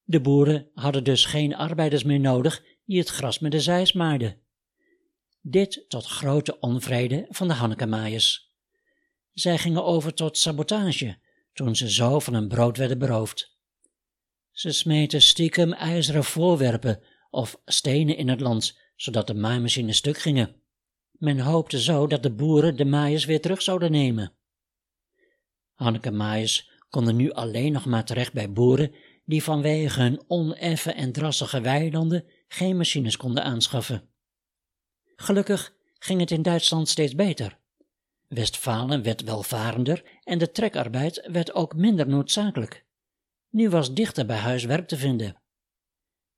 De 0.09 0.21
boeren 0.21 0.71
hadden 0.75 1.05
dus 1.05 1.25
geen 1.25 1.55
arbeiders 1.55 2.03
meer 2.03 2.21
nodig 2.21 2.65
die 2.85 2.99
het 2.99 3.09
gras 3.09 3.39
met 3.39 3.53
de 3.53 3.61
zeis 3.61 3.93
maarden. 3.93 4.41
Dit 5.41 5.85
tot 5.89 6.07
grote 6.07 6.61
onvrede 6.61 7.27
van 7.29 7.49
de 7.49 7.55
Hannekemaaiers. 7.55 8.53
Zij 9.33 9.59
gingen 9.59 9.85
over 9.85 10.15
tot 10.15 10.39
sabotage, 10.39 11.19
toen 11.53 11.77
ze 11.77 11.91
zo 11.91 12.19
van 12.19 12.35
hun 12.35 12.49
brood 12.49 12.77
werden 12.77 12.99
beroofd. 12.99 13.57
Ze 14.51 14.73
smeten 14.73 15.23
stiekem 15.23 15.73
ijzeren 15.73 16.25
voorwerpen 16.25 17.03
of 17.31 17.61
stenen 17.65 18.17
in 18.17 18.29
het 18.29 18.41
land, 18.41 18.79
zodat 18.97 19.27
de 19.27 19.35
maaimachines 19.35 19.97
stuk 19.97 20.19
gingen. 20.19 20.63
Men 21.13 21.39
hoopte 21.39 21.81
zo 21.81 22.07
dat 22.07 22.23
de 22.23 22.35
boeren 22.35 22.77
de 22.77 22.85
maaiers 22.85 23.25
weer 23.25 23.41
terug 23.41 23.63
zouden 23.63 23.91
nemen. 23.91 24.33
Hanneke 25.75 26.11
maaiers 26.11 26.71
konden 26.89 27.17
nu 27.17 27.33
alleen 27.33 27.73
nog 27.73 27.85
maar 27.85 28.05
terecht 28.05 28.33
bij 28.33 28.53
boeren 28.53 28.95
die 29.29 29.43
vanwege 29.43 30.01
hun 30.01 30.23
oneffen 30.27 30.95
en 30.95 31.13
drassige 31.13 31.61
weilanden 31.61 32.25
geen 32.49 32.77
machines 32.77 33.17
konden 33.17 33.45
aanschaffen. 33.45 34.09
Gelukkig 35.17 35.75
ging 35.99 36.21
het 36.21 36.31
in 36.31 36.43
Duitsland 36.43 36.89
steeds 36.89 37.15
beter. 37.15 37.59
Westfalen 38.27 39.03
werd 39.03 39.23
welvarender 39.23 40.05
en 40.23 40.39
de 40.39 40.51
trekarbeid 40.51 41.29
werd 41.31 41.55
ook 41.55 41.75
minder 41.75 42.09
noodzakelijk. 42.09 42.87
Nu 43.51 43.69
was 43.69 43.95
dichter 43.95 44.27
bij 44.27 44.37
huis 44.37 44.65
werk 44.65 44.89
te 44.89 44.97
vinden. 44.97 45.43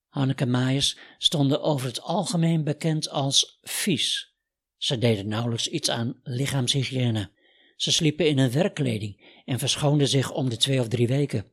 Hanneke 0.09 0.47
Maaiers 0.47 0.99
stonden 1.19 1.63
over 1.63 1.87
het 1.87 2.01
algemeen 2.01 2.65
bekend 2.65 3.09
als 3.09 3.59
vies. 3.63 4.35
Ze 4.77 4.99
deden 4.99 5.29
nauwelijks 5.29 5.69
iets 5.69 5.91
aan 5.91 6.21
lichaamshygiëne. 6.23 7.31
Ze 7.77 7.93
sliepen 7.93 8.29
in 8.29 8.39
een 8.39 8.53
werkkleding 8.53 9.43
en 9.45 9.59
verschoonden 9.59 10.09
zich 10.09 10.33
om 10.33 10.49
de 10.49 10.57
twee 10.57 10.81
of 10.81 10.89
drie 10.89 11.09
weken. 11.09 11.53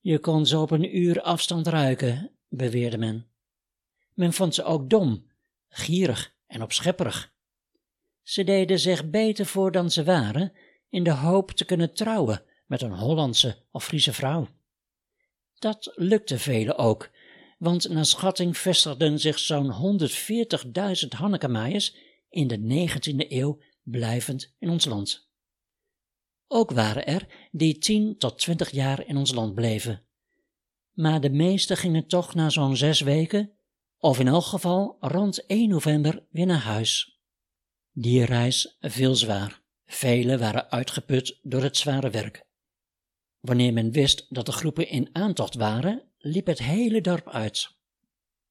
Je 0.00 0.18
kon 0.18 0.46
ze 0.46 0.58
op 0.58 0.70
een 0.70 0.96
uur 0.96 1.22
afstand 1.22 1.66
ruiken, 1.66 2.30
beweerde 2.48 2.98
men. 2.98 3.26
Men 4.14 4.32
vond 4.32 4.54
ze 4.54 4.64
ook 4.64 4.90
dom, 4.90 5.30
gierig 5.68 6.34
en 6.46 6.62
opschepperig. 6.62 7.32
Ze 8.22 8.44
deden 8.44 8.78
zich 8.78 9.10
beter 9.10 9.46
voor 9.46 9.72
dan 9.72 9.90
ze 9.90 10.04
waren, 10.04 10.52
in 10.88 11.04
de 11.04 11.12
hoop 11.12 11.50
te 11.50 11.64
kunnen 11.64 11.94
trouwen 11.94 12.42
met 12.66 12.82
een 12.82 12.92
Hollandse 12.92 13.56
of 13.70 13.84
Friese 13.84 14.12
vrouw. 14.12 14.48
Dat 15.58 15.92
lukte 15.94 16.38
velen 16.38 16.76
ook, 16.76 17.10
want 17.58 17.88
naar 17.88 18.04
schatting 18.04 18.56
vestigden 18.56 19.18
zich 19.18 19.38
zo'n 19.38 19.98
140.000 21.02 21.08
Hannekemaaiers 21.08 21.96
in 22.28 22.46
de 22.46 22.88
19e 22.88 23.28
eeuw 23.28 23.60
blijvend 23.82 24.54
in 24.58 24.70
ons 24.70 24.84
land. 24.84 25.27
Ook 26.48 26.70
waren 26.70 27.06
er 27.06 27.48
die 27.50 27.78
10 27.78 28.18
tot 28.18 28.38
20 28.38 28.70
jaar 28.70 29.06
in 29.06 29.16
ons 29.16 29.32
land 29.32 29.54
bleven. 29.54 30.02
Maar 30.92 31.20
de 31.20 31.30
meesten 31.30 31.76
gingen 31.76 32.06
toch 32.06 32.34
na 32.34 32.50
zo'n 32.50 32.76
zes 32.76 33.00
weken, 33.00 33.52
of 33.98 34.18
in 34.18 34.28
elk 34.28 34.44
geval 34.44 34.96
rond 35.00 35.46
1 35.46 35.68
november, 35.68 36.26
weer 36.30 36.46
naar 36.46 36.60
huis. 36.60 37.20
Die 37.92 38.24
reis 38.24 38.76
veel 38.80 39.14
zwaar. 39.14 39.62
Velen 39.86 40.38
waren 40.38 40.70
uitgeput 40.70 41.38
door 41.42 41.62
het 41.62 41.76
zware 41.76 42.10
werk. 42.10 42.46
Wanneer 43.40 43.72
men 43.72 43.92
wist 43.92 44.26
dat 44.28 44.46
de 44.46 44.52
groepen 44.52 44.88
in 44.88 45.08
aantocht 45.12 45.54
waren, 45.54 46.02
liep 46.18 46.46
het 46.46 46.58
hele 46.58 47.00
dorp 47.00 47.28
uit. 47.28 47.76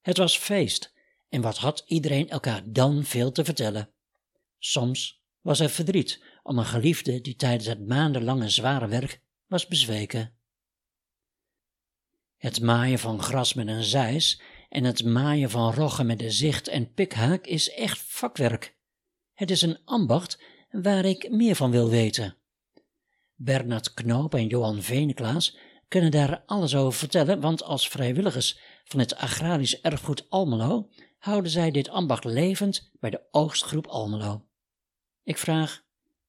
Het 0.01 0.17
was 0.17 0.37
feest, 0.37 0.93
en 1.29 1.41
wat 1.41 1.57
had 1.57 1.83
iedereen 1.87 2.29
elkaar 2.29 2.61
dan 2.65 3.03
veel 3.03 3.31
te 3.31 3.45
vertellen? 3.45 3.89
Soms 4.57 5.21
was 5.41 5.59
er 5.59 5.69
verdriet 5.69 6.23
om 6.47 6.57
een 6.57 6.65
geliefde 6.65 7.21
die 7.21 7.35
tijdens 7.35 7.65
het 7.65 7.87
maandenlange 7.87 8.49
zware 8.49 8.87
werk 8.87 9.21
was 9.47 9.67
bezweken. 9.67 10.33
Het 12.37 12.61
maaien 12.61 12.99
van 12.99 13.21
gras 13.21 13.53
met 13.53 13.67
een 13.67 13.83
zeis 13.83 14.41
en 14.69 14.83
het 14.83 15.05
maaien 15.05 15.49
van 15.49 15.73
roggen 15.73 16.05
met 16.05 16.19
de 16.19 16.31
zicht 16.31 16.67
en 16.67 16.93
pikhaak 16.93 17.45
is 17.45 17.69
echt 17.69 17.99
vakwerk. 17.99 18.77
Het 19.33 19.51
is 19.51 19.61
een 19.61 19.79
ambacht 19.85 20.41
waar 20.71 21.05
ik 21.05 21.29
meer 21.29 21.55
van 21.55 21.71
wil 21.71 21.89
weten. 21.89 22.35
Bernard 23.35 23.93
Knoop 23.93 24.33
en 24.33 24.47
Johan 24.47 24.81
Veneklaas 24.81 25.57
kunnen 25.87 26.11
daar 26.11 26.43
alles 26.45 26.75
over 26.75 26.99
vertellen, 26.99 27.41
want 27.41 27.63
als 27.63 27.89
vrijwilligers 27.89 28.59
van 28.83 28.99
het 28.99 29.15
Agrarisch 29.15 29.81
Erfgoed 29.81 30.29
Almelo 30.29 30.89
houden 31.17 31.51
zij 31.51 31.71
dit 31.71 31.89
ambacht 31.89 32.23
levend 32.23 32.91
bij 32.99 33.09
de 33.09 33.21
oogstgroep 33.31 33.87
Almelo. 33.87 34.45
Ik 35.23 35.37
vraag, 35.37 35.85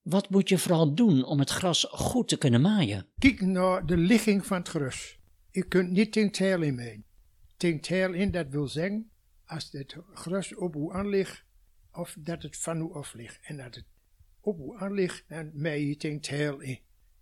wat 0.09 0.29
moet 0.29 0.49
je 0.49 0.57
vooral 0.57 0.95
doen 0.95 1.25
om 1.25 1.39
het 1.39 1.49
gras 1.49 1.87
goed 1.89 2.27
te 2.27 2.37
kunnen 2.37 2.61
maaien? 2.61 3.05
Kijk 3.17 3.41
naar 3.41 3.85
de 3.85 3.97
ligging 3.97 4.45
van 4.45 4.57
het 4.57 4.67
gras. 4.67 5.19
Je 5.51 5.63
kunt 5.63 5.91
niet 5.91 6.11
tegen 6.11 6.63
in 6.63 6.75
mee. 6.75 7.03
Tegen 7.57 8.13
in, 8.13 8.31
dat 8.31 8.47
wil 8.49 8.67
zeggen, 8.67 9.09
als 9.45 9.71
het 9.71 9.95
gras 10.13 10.55
op 10.55 10.75
u 10.75 10.91
aan 10.91 11.07
ligt, 11.07 11.43
of 11.93 12.15
dat 12.19 12.43
het 12.43 12.57
van 12.57 12.81
u 12.81 12.93
af 12.93 13.13
ligt. 13.13 13.39
En 13.41 13.57
dat 13.57 13.75
het 13.75 13.85
op 14.41 14.59
u 14.59 14.77
aan 14.77 14.93
ligt, 14.93 15.23
dan 15.27 15.51
mee 15.53 15.87
je 15.87 16.19
tegen 16.19 16.61
in. 16.61 16.79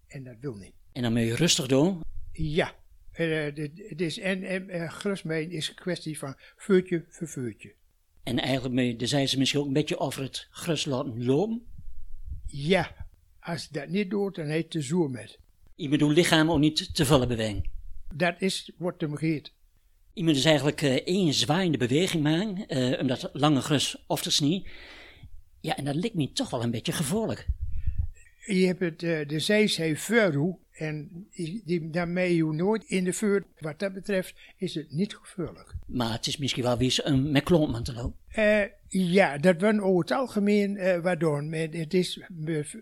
En 0.08 0.24
dat 0.24 0.36
wil 0.39 0.56
niet. 0.56 0.74
En 0.91 1.01
dan 1.01 1.13
moet 1.13 1.22
je 1.22 1.36
rustig 1.36 1.67
doen? 1.67 2.01
Ja. 2.32 2.75
Uh, 3.13 3.44
het 3.89 4.01
is, 4.01 4.20
en 4.20 4.44
en 4.44 4.75
uh, 4.75 4.89
grasmeen 4.89 5.51
is 5.51 5.70
een 5.70 5.75
kwestie 5.75 6.17
van 6.17 6.36
vuurtje 6.56 7.06
voor 7.10 7.27
vuurtje. 7.27 7.74
En 8.24 8.39
eigenlijk 8.39 8.75
mee, 8.75 8.96
zijn 9.08 9.27
ze 9.27 9.38
misschien 9.38 9.60
ook 9.60 9.67
een 9.67 9.74
beetje 9.74 10.00
over 10.00 10.22
het 10.22 10.48
gras 10.51 10.86
laten 10.86 11.25
lopen? 11.25 11.65
Ja, 12.48 12.96
als 13.39 13.63
je 13.63 13.70
dat 13.72 13.89
niet 13.89 14.10
doet, 14.10 14.36
dan 14.36 14.48
heet 14.48 14.74
het 14.74 14.84
zoer 14.84 15.10
met. 15.10 15.39
Je 15.75 15.89
moet 15.89 16.00
je 16.00 16.08
lichaam 16.08 16.51
ook 16.51 16.60
niet 16.60 16.96
te 16.96 17.06
vullen 17.06 17.27
bewegen. 17.27 17.63
Dat 18.13 18.36
is 18.42 18.72
wat 18.77 19.01
hem 19.01 19.16
geeft. 19.16 19.54
Je 20.13 20.24
moet 20.24 20.34
dus 20.34 20.46
eigenlijk 20.46 20.82
uh, 20.82 20.94
één 20.94 21.34
zwaaiende 21.34 21.77
beweging 21.77 22.24
maken, 22.24 22.77
uh, 22.77 23.00
om 23.00 23.08
dat 23.08 23.30
lange 23.34 23.62
gras 23.62 24.04
of 24.08 24.22
te 24.22 24.32
snie. 24.32 24.68
Ja, 25.62 25.75
en 25.75 25.86
dat 25.86 25.96
lijkt 25.96 26.16
me 26.16 26.32
toch 26.32 26.50
wel 26.50 26.63
een 26.63 26.72
beetje 26.72 26.92
gevaarlijk. 26.92 27.48
Je 28.46 28.66
hebt 28.66 28.80
het, 28.80 29.04
uh, 29.04 29.27
de 29.27 29.39
zees 29.39 29.77
heeft 29.77 30.04
en 30.77 31.27
die, 31.65 31.89
daarmee 31.89 32.36
je 32.36 32.43
nooit 32.43 32.84
in 32.84 33.03
de 33.03 33.13
vuur. 33.13 33.43
Wat 33.60 33.79
dat 33.79 33.93
betreft 33.93 34.34
is 34.57 34.75
het 34.75 34.91
niet 34.91 35.15
gevaarlijk. 35.15 35.74
Maar 35.86 36.12
het 36.12 36.27
is 36.27 36.38
misschien 36.38 36.63
wel 36.63 36.77
weer 36.77 37.00
een 37.03 37.31
met 37.31 37.43
klompman 37.43 37.84
te 37.84 37.93
lopen. 37.93 38.19
Uh, 38.38 38.62
ja, 38.88 39.38
dat 39.38 39.62
wordt 39.62 39.79
over 39.79 40.01
het 40.01 40.12
algemeen 40.12 40.75
uh, 40.75 41.00
waardoor. 41.00 41.43
Het 41.51 41.93
is 41.93 42.24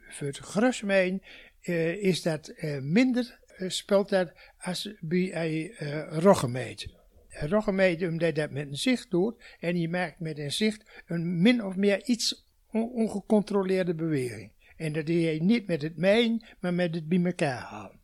voor 0.10 0.28
het 0.28 0.38
grasmeen 0.38 1.22
uh, 1.62 2.04
is 2.04 2.22
dat 2.22 2.54
minder 2.82 3.40
speelt 3.68 4.10
dat 4.10 4.32
als 4.58 4.94
bij 5.00 5.74
een 5.78 6.22
roggemeet. 6.22 6.88
Roggemeet, 7.30 8.04
omdat 8.04 8.36
dat 8.36 8.52
met 8.52 8.68
een 8.68 8.78
zicht 8.78 9.12
doet 9.12 9.36
en 9.60 9.78
je 9.78 9.90
maakt 9.90 10.20
met 10.20 10.38
een 10.38 10.52
zicht 10.52 11.04
een 11.06 11.42
min 11.42 11.66
of 11.66 11.75
meer 11.75 12.04
iets 12.04 12.46
on 12.72 12.92
ongecontroleerde 12.92 13.96
beweging. 13.96 14.52
En 14.75 14.94
dat 14.94 15.05
doe 15.05 15.22
je 15.22 15.44
niet 15.44 15.67
met 15.67 15.82
het 15.82 15.98
mijn, 15.98 16.46
maar 16.59 16.74
met 16.74 16.96
het 16.96 17.07
bij 17.07 17.24
elkaar 17.24 17.61
halen. 17.61 18.00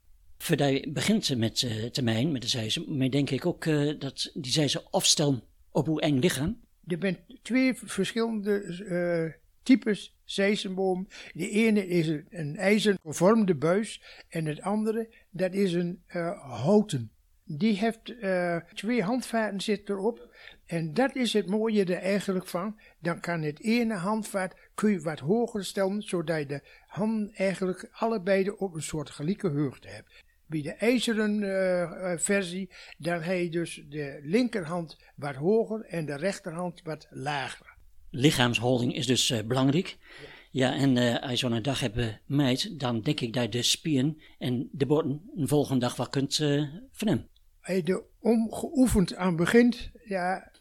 Begint 0.93 1.37
met 1.37 1.61
uh, 1.61 1.85
te 1.85 2.01
mijn, 2.01 2.31
met 2.31 2.41
de 2.41 2.47
zijze, 2.47 2.91
maar 2.91 3.09
denk 3.09 3.29
ik 3.29 3.45
ook 3.45 3.65
uh, 3.65 3.99
dat 3.99 4.31
die 4.33 4.51
zijze 4.51 4.83
afstellen 4.89 5.43
op 5.71 5.85
hoe 5.85 6.01
eng 6.01 6.19
lichaam. 6.19 6.59
Er 6.87 6.97
zijn 6.99 7.17
twee 7.41 7.73
verschillende 7.75 8.63
uh, 8.63 9.33
types 9.63 10.15
zezenboom. 10.23 11.07
De 11.33 11.49
ene 11.49 11.87
is 11.87 12.07
een, 12.07 12.25
een 12.29 12.55
ijzergevormde 12.55 13.55
buis 13.55 14.01
en 14.29 14.45
het 14.45 14.61
andere 14.61 15.09
dat 15.29 15.53
is 15.53 15.73
een 15.73 16.01
houten. 16.41 17.11
Die 17.57 17.77
heeft 17.77 18.15
twee 18.73 19.03
handvaten 19.03 19.61
zitten 19.61 19.95
erop 19.95 20.29
en 20.71 20.93
dat 20.93 21.15
is 21.15 21.33
het 21.33 21.47
mooie 21.47 21.83
er 21.85 22.01
eigenlijk 22.01 22.47
van. 22.47 22.79
Dan 22.99 23.19
kan 23.19 23.41
het 23.41 23.61
ene 23.61 23.93
handvat 23.93 24.55
kun 24.75 24.91
je 24.91 24.99
wat 24.99 25.19
hoger 25.19 25.65
stellen, 25.65 26.01
zodat 26.01 26.39
je 26.39 26.45
de 26.45 26.61
handen 26.87 27.31
eigenlijk 27.33 27.89
allebei 27.91 28.49
op 28.49 28.73
een 28.73 28.81
soort 28.81 29.09
gelijke 29.09 29.47
hoogte 29.47 29.87
hebt. 29.87 30.23
Bij 30.45 30.61
de 30.61 30.71
ijzeren 30.71 31.41
uh, 31.41 32.17
versie, 32.17 32.69
dan 32.97 33.21
heb 33.21 33.39
je 33.39 33.49
dus 33.49 33.83
de 33.89 34.19
linkerhand 34.23 34.97
wat 35.15 35.35
hoger 35.35 35.85
en 35.85 36.05
de 36.05 36.15
rechterhand 36.15 36.81
wat 36.83 37.07
lager. 37.09 37.75
Lichaamshouding 38.09 38.95
is 38.95 39.07
dus 39.07 39.29
uh, 39.29 39.41
belangrijk. 39.41 39.97
Ja. 40.51 40.73
en 40.73 40.95
uh, 40.95 41.21
als 41.21 41.31
je 41.31 41.37
zo'n 41.37 41.61
dag 41.61 41.79
hebt 41.79 42.19
meid, 42.25 42.79
dan 42.79 43.01
denk 43.01 43.19
ik 43.19 43.33
dat 43.33 43.43
je 43.43 43.49
de 43.49 43.61
spieren 43.61 44.21
en 44.37 44.69
de 44.71 44.85
borden 44.85 45.21
een 45.35 45.47
volgende 45.47 45.79
dag 45.79 45.95
wat 45.95 46.09
kunt 46.09 46.35
vernemen. 46.91 47.30
Als 47.61 47.77
je 47.77 47.83
er 47.83 48.03
omgeoefend 48.19 49.15
aan 49.15 49.35
begint, 49.35 49.91
ja, 50.05 50.51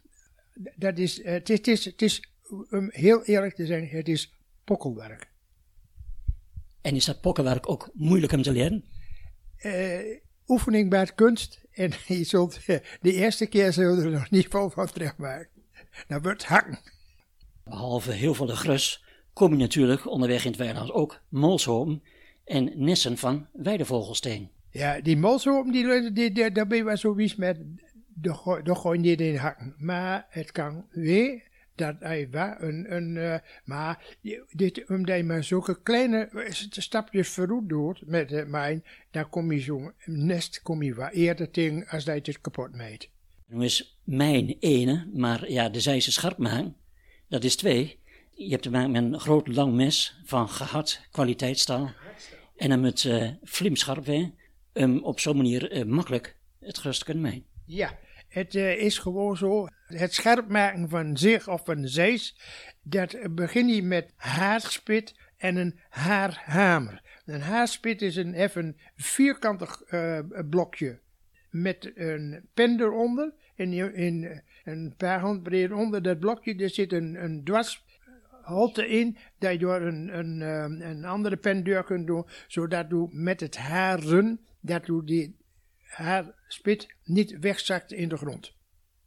dat 0.76 0.98
is, 0.98 1.24
het 1.24 1.50
is, 1.50 1.56
het 1.56 1.68
is, 1.68 1.84
het 1.84 2.02
is 2.02 2.22
om 2.70 2.88
heel 2.90 3.24
eerlijk 3.24 3.54
te 3.54 3.66
zijn, 3.66 3.88
het 3.88 4.08
is 4.08 4.32
pokkelwerk. 4.64 5.28
En 6.80 6.94
is 6.94 7.04
dat 7.04 7.20
pokkelwerk 7.20 7.68
ook 7.68 7.90
moeilijk 7.94 8.32
om 8.32 8.42
te 8.42 8.52
leren? 8.52 8.84
Uh, 9.62 10.20
oefening 10.46 10.90
bij 10.90 11.06
kunst. 11.06 11.60
En 11.70 11.92
je 12.06 12.24
zult, 12.24 12.60
uh, 12.66 12.76
de 13.00 13.12
eerste 13.12 13.46
keer 13.46 13.72
zul 13.72 13.96
je 13.96 14.02
er 14.02 14.10
nog 14.10 14.30
niet 14.30 14.46
veel 14.48 14.70
van 14.70 14.86
terugmaken. 14.86 15.48
Dan 16.08 16.22
wordt 16.22 16.44
hakken. 16.44 16.78
Behalve 17.64 18.12
heel 18.12 18.34
veel 18.34 18.46
de 18.46 18.56
grus, 18.56 19.04
kom 19.32 19.52
je 19.52 19.58
natuurlijk 19.58 20.06
onderweg 20.06 20.44
in 20.44 20.50
het 20.50 20.60
weiland 20.60 20.90
ook 20.92 21.20
molshopen 21.28 22.02
en 22.44 22.72
nissen 22.74 23.18
van 23.18 23.46
weidevogelsteen. 23.52 24.50
Ja, 24.70 25.00
die 25.00 25.16
molshopen, 25.16 25.72
die, 25.72 26.12
die, 26.12 26.32
die, 26.32 26.50
daar 26.50 26.66
ben 26.66 26.76
je 26.76 26.84
wel 26.84 26.96
zoiets 26.96 27.36
met, 27.36 27.58
daar 28.14 28.76
gooi 28.76 29.00
je 29.00 29.08
niet 29.08 29.20
in 29.20 29.36
hakken. 29.36 29.74
Maar 29.78 30.26
het 30.28 30.52
kan 30.52 30.86
weer 30.90 31.48
dat 31.74 31.94
hij 31.98 32.30
wel 32.30 32.54
een, 32.58 32.94
een 32.96 33.16
uh, 33.16 33.34
maar 33.64 34.16
dit, 34.50 34.88
omdat 34.88 35.16
je 35.16 35.24
maar 35.24 35.44
zulke 35.44 35.82
kleine 35.82 36.28
stapjes 36.70 37.28
vooruit 37.28 37.68
doet 37.68 38.06
met 38.06 38.48
mijn, 38.48 38.84
dan 39.10 39.28
kom 39.28 39.52
je 39.52 39.60
zo'n 39.60 39.92
nest, 40.04 40.62
kom 40.62 40.82
je 40.82 40.94
wat 40.94 41.12
eerder 41.12 41.50
tegen 41.50 41.86
als 41.88 42.04
dat 42.04 42.26
je 42.26 42.32
het 42.32 42.40
kapot 42.40 42.74
meet. 42.74 43.08
Nu 43.46 43.64
is 43.64 43.98
mijn 44.04 44.56
ene, 44.60 45.08
maar 45.12 45.50
ja, 45.50 45.68
de 45.68 45.80
zijze 45.80 46.12
scherp 46.12 46.38
maken, 46.38 46.76
dat 47.28 47.44
is 47.44 47.56
twee. 47.56 47.98
Je 48.30 48.50
hebt 48.50 48.62
te 48.62 48.70
maken 48.70 48.90
met 48.90 49.02
een 49.02 49.20
groot 49.20 49.48
lang 49.48 49.74
mes 49.74 50.20
van 50.24 50.48
gehard 50.48 51.08
kwaliteitsstaal. 51.10 51.90
En 52.56 52.68
dan 52.68 52.80
met 52.80 53.04
uh, 53.04 53.28
flimscherp 53.44 54.04
um, 54.72 54.98
op 55.02 55.20
zo'n 55.20 55.36
manier 55.36 55.76
uh, 55.76 55.84
makkelijk 55.84 56.36
het 56.60 56.78
gerust 56.78 57.04
kunnen 57.04 57.22
mijnen. 57.22 57.44
Ja, 57.64 57.98
het 58.28 58.54
uh, 58.54 58.76
is 58.76 58.98
gewoon 58.98 59.36
zo, 59.36 59.66
het 59.86 60.14
scherp 60.14 60.48
maken 60.48 60.88
van 60.88 61.16
zich 61.16 61.48
of 61.48 61.64
van 61.64 61.88
zees, 61.88 62.40
dat 62.82 63.16
begin 63.30 63.68
je 63.68 63.82
met 63.82 64.12
haarspit 64.16 65.14
en 65.36 65.56
een 65.56 65.78
haarhamer. 65.88 67.02
Een 67.24 67.40
haarspit 67.40 68.02
is 68.02 68.16
een 68.16 68.34
even 68.34 68.76
vierkantig 68.96 69.82
uh, 69.90 70.18
blokje 70.50 70.98
met 71.50 71.92
een 71.94 72.48
pen 72.54 72.80
eronder. 72.80 73.32
En 73.54 73.72
in 73.94 74.42
een 74.64 74.94
paar 74.96 75.20
handbreed 75.20 75.72
onder 75.72 76.02
dat 76.02 76.18
blokje 76.18 76.54
er 76.54 76.70
zit 76.70 76.92
een, 76.92 77.24
een 77.24 77.44
dwarsholte 77.44 78.88
in, 78.88 79.16
dat 79.38 79.52
je 79.52 79.58
door 79.58 79.80
een, 79.80 80.18
een, 80.18 80.40
een 80.90 81.04
andere 81.04 81.36
pen 81.36 81.64
deur 81.64 81.84
kunt 81.84 82.06
doen, 82.06 82.26
zodat 82.46 82.86
je 82.88 83.06
met 83.10 83.40
het 83.40 83.56
haren, 83.56 84.40
dat 84.60 84.86
je 84.86 85.04
die 85.04 85.36
haar 85.82 86.34
spit 86.48 86.94
niet 87.04 87.38
wegzakt 87.38 87.92
in 87.92 88.08
de 88.08 88.16
grond. 88.16 88.52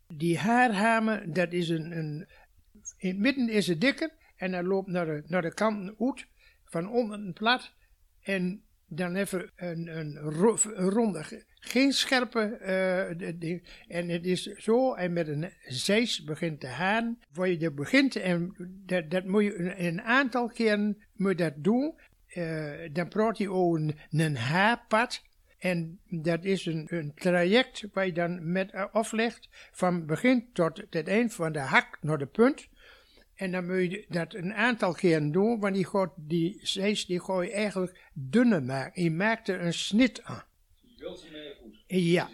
Die 0.07 0.37
haarhamer, 0.37 1.33
dat 1.33 1.53
is 1.53 1.69
een, 1.69 1.97
een 1.97 2.27
in 2.97 3.09
het 3.09 3.17
midden 3.17 3.49
is 3.49 3.67
het 3.67 3.81
dikker 3.81 4.11
en 4.35 4.51
dan 4.51 4.65
loopt 4.65 4.87
naar 4.87 5.05
de, 5.05 5.23
naar 5.25 5.41
de 5.41 5.53
kanten 5.53 5.95
uit, 5.99 6.27
van 6.65 6.89
onder 6.89 7.33
plat 7.33 7.73
en 8.21 8.63
dan 8.87 9.15
even 9.15 9.51
een, 9.55 9.97
een, 9.97 10.15
een 10.15 10.89
ronde, 10.89 11.43
geen 11.55 11.91
scherpe 11.91 13.35
ding. 13.39 13.63
En 13.87 14.09
het 14.09 14.25
is 14.25 14.43
zo, 14.43 14.93
en 14.93 15.13
met 15.13 15.27
een 15.27 15.53
zeis 15.65 16.23
begint 16.23 16.59
te 16.59 16.67
haan, 16.67 17.19
waar 17.33 17.49
je 17.49 17.57
er 17.57 17.73
begint, 17.73 18.15
en 18.15 18.55
dat, 18.85 19.09
dat 19.09 19.25
moet 19.25 19.43
je 19.43 19.59
een, 19.59 19.85
een 19.85 20.01
aantal 20.01 20.47
keren 20.47 21.03
moet 21.13 21.37
dat 21.37 21.53
doen. 21.55 21.93
Uh, 22.35 22.89
dan 22.91 23.07
praat 23.07 23.37
je 23.37 23.51
over 23.51 23.81
een, 23.81 23.95
een 24.09 24.37
haarpad. 24.37 25.21
En 25.63 25.99
dat 26.09 26.43
is 26.43 26.65
een, 26.65 26.87
een 26.89 27.13
traject 27.15 27.83
waar 27.93 28.05
je 28.05 28.13
dan 28.13 28.51
met 28.51 28.73
aflegt 28.73 29.49
van 29.71 30.05
begin 30.05 30.49
tot 30.53 30.81
het 30.89 31.07
eind 31.07 31.33
van 31.33 31.51
de 31.51 31.59
hak 31.59 31.97
naar 32.01 32.17
de 32.17 32.25
punt. 32.25 32.67
En 33.35 33.51
dan 33.51 33.65
moet 33.65 33.91
je 33.91 34.05
dat 34.09 34.33
een 34.33 34.53
aantal 34.53 34.93
keren 34.93 35.31
doen, 35.31 35.59
want 35.59 35.75
die, 35.75 35.87
die 36.15 36.59
zees 36.61 37.05
die 37.05 37.19
gooi 37.19 37.47
je 37.47 37.53
eigenlijk 37.53 38.09
dunner 38.13 38.63
maken. 38.63 39.03
Je 39.03 39.11
maakt 39.11 39.47
er 39.47 39.61
een 39.61 39.73
snit 39.73 40.23
aan. 40.23 40.43
Je 40.81 41.03
wilt 41.03 41.19
ze 41.19 41.31
mee 41.31 41.53
goed. 41.61 41.83
Ja, 41.87 42.29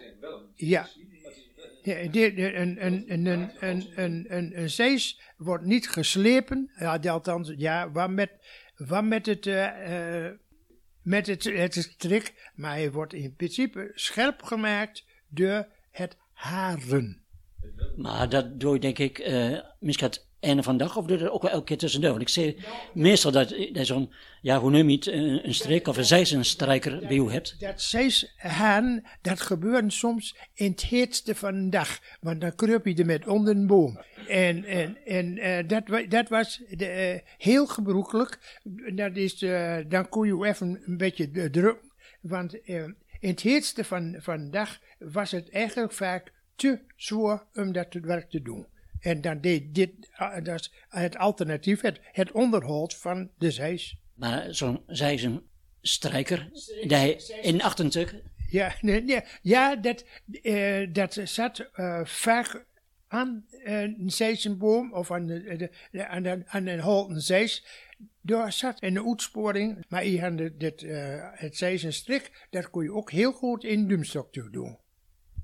ja. 0.54 0.88
een, 1.82 2.16
een, 2.16 2.82
een, 2.82 3.26
een, 3.26 3.50
een, 3.60 3.86
een, 3.96 4.26
een, 4.28 4.60
een 4.60 4.70
zees 4.70 5.20
wordt 5.36 5.64
niet 5.64 5.88
geslepen, 5.88 6.70
althans, 7.02 7.52
ja, 7.56 7.90
wat 7.90 8.10
met, 8.10 8.30
wat 8.76 9.04
met 9.04 9.26
het, 9.26 9.46
eh, 9.46 10.26
eh, 10.26 10.32
met 11.02 11.26
het, 11.26 11.44
het 11.44 11.74
strik, 11.74 12.50
maar 12.54 12.70
hij 12.70 12.92
wordt 12.92 13.12
in 13.12 13.34
principe 13.34 13.90
scherp 13.94 14.42
gemaakt 14.42 15.04
door 15.28 15.66
het 15.90 16.16
haren. 16.32 17.22
Maar 17.96 18.28
dat 18.28 18.60
doe 18.60 18.74
je 18.74 18.80
denk 18.80 18.98
ik 18.98 19.18
eh 19.18 19.58
misschien 19.78 20.12
einde 20.40 20.62
van 20.62 20.76
dag 20.76 20.96
of 20.96 21.06
doe 21.06 21.16
je 21.16 21.22
dat 21.22 21.32
ook 21.32 21.42
wel 21.42 21.50
elke 21.50 21.64
keer 21.64 21.78
tussendoor. 21.78 22.10
Want 22.10 22.22
ik 22.22 22.28
zie 22.28 22.56
meestal 22.92 23.30
dat 23.30 23.48
je 23.48 23.84
zo'n, 23.84 24.12
ja 24.40 24.58
hoe 24.58 24.70
noem 24.70 24.88
je 24.88 24.96
het, 24.96 25.06
een, 25.06 25.46
een 25.46 25.54
strik 25.54 25.88
of 25.88 25.96
een 25.96 26.04
zijzenstrijker 26.04 26.98
bij 26.98 27.16
u 27.16 27.30
hebt. 27.30 27.60
Dat 27.60 27.82
zeeshaan, 27.82 29.04
dat 29.22 29.40
gebeurt 29.40 29.92
soms 29.92 30.36
in 30.54 30.70
het 30.70 30.82
heetste 30.82 31.34
van 31.34 31.64
de 31.64 31.68
dag, 31.68 31.98
want 32.20 32.40
dan 32.40 32.54
kruip 32.54 32.86
je 32.86 32.94
er 32.94 33.06
met 33.06 33.26
onder 33.26 33.56
een 33.56 33.66
boom. 33.66 34.00
En, 34.28 34.64
en, 34.64 34.96
en 35.04 35.38
eh, 35.38 35.68
dat, 35.68 36.10
dat 36.10 36.28
was 36.28 36.62
eh, 36.78 37.18
heel 37.38 37.66
gebruikelijk. 37.66 38.60
Dat 38.94 39.16
is, 39.16 39.42
eh, 39.42 39.76
dan 39.88 40.08
kon 40.08 40.26
je 40.26 40.46
even 40.46 40.82
een 40.86 40.96
beetje 40.96 41.50
drukken, 41.50 41.90
want 42.20 42.54
in 42.64 42.96
het 43.20 43.40
heetste 43.40 43.84
van, 43.84 44.16
van 44.18 44.44
de 44.44 44.50
dag 44.50 44.78
was 44.98 45.30
het 45.30 45.50
eigenlijk 45.50 45.92
vaak 45.92 46.32
te 46.56 46.78
zwaar 46.96 47.42
om 47.54 47.72
dat 47.72 47.86
werk 47.92 48.30
te 48.30 48.42
doen. 48.42 48.66
En 49.00 49.20
dan 49.20 49.40
deed 49.40 49.74
dit, 49.74 49.90
ah, 50.12 50.44
dat 50.44 50.60
is 50.60 50.72
het 50.88 51.16
alternatief, 51.16 51.80
het, 51.80 52.00
het 52.12 52.32
onderhoud 52.32 52.94
van 52.96 53.30
de 53.38 53.50
zeis. 53.50 53.96
Maar 54.14 54.54
zo'n 54.54 54.82
zijzenstrijker, 54.86 56.48
die 56.82 56.96
hij 56.96 57.20
in 57.42 57.62
28, 57.62 58.14
Ja, 58.50 58.74
nee, 58.80 59.02
nee, 59.02 59.20
ja 59.42 59.76
dat, 59.76 60.04
eh, 60.42 60.86
dat 60.92 61.20
zat 61.24 61.58
eh, 61.72 62.04
vaak 62.04 62.64
aan 63.08 63.44
eh, 63.64 63.80
een 63.82 64.10
zeesenboom 64.10 64.92
of 64.94 65.10
aan, 65.10 65.26
de, 65.26 65.42
de, 65.56 65.70
de- 65.90 66.06
aan, 66.06 66.22
de, 66.22 66.42
aan 66.46 66.66
een 66.66 66.80
houten 66.80 67.20
zees. 67.20 67.66
Daar 68.20 68.52
zat 68.52 68.82
een 68.82 69.06
uitsporing, 69.06 69.84
maar 69.88 70.06
je 70.06 70.20
had 70.20 70.38
de- 70.38 70.56
dit, 70.56 70.82
eh, 70.82 71.28
het 71.32 71.56
zeesenstrik, 71.56 72.46
dat 72.50 72.70
kon 72.70 72.82
je 72.82 72.92
ook 72.92 73.10
heel 73.10 73.32
goed 73.32 73.64
in 73.64 73.88
duimstoktuk 73.88 74.52
doen. 74.52 74.78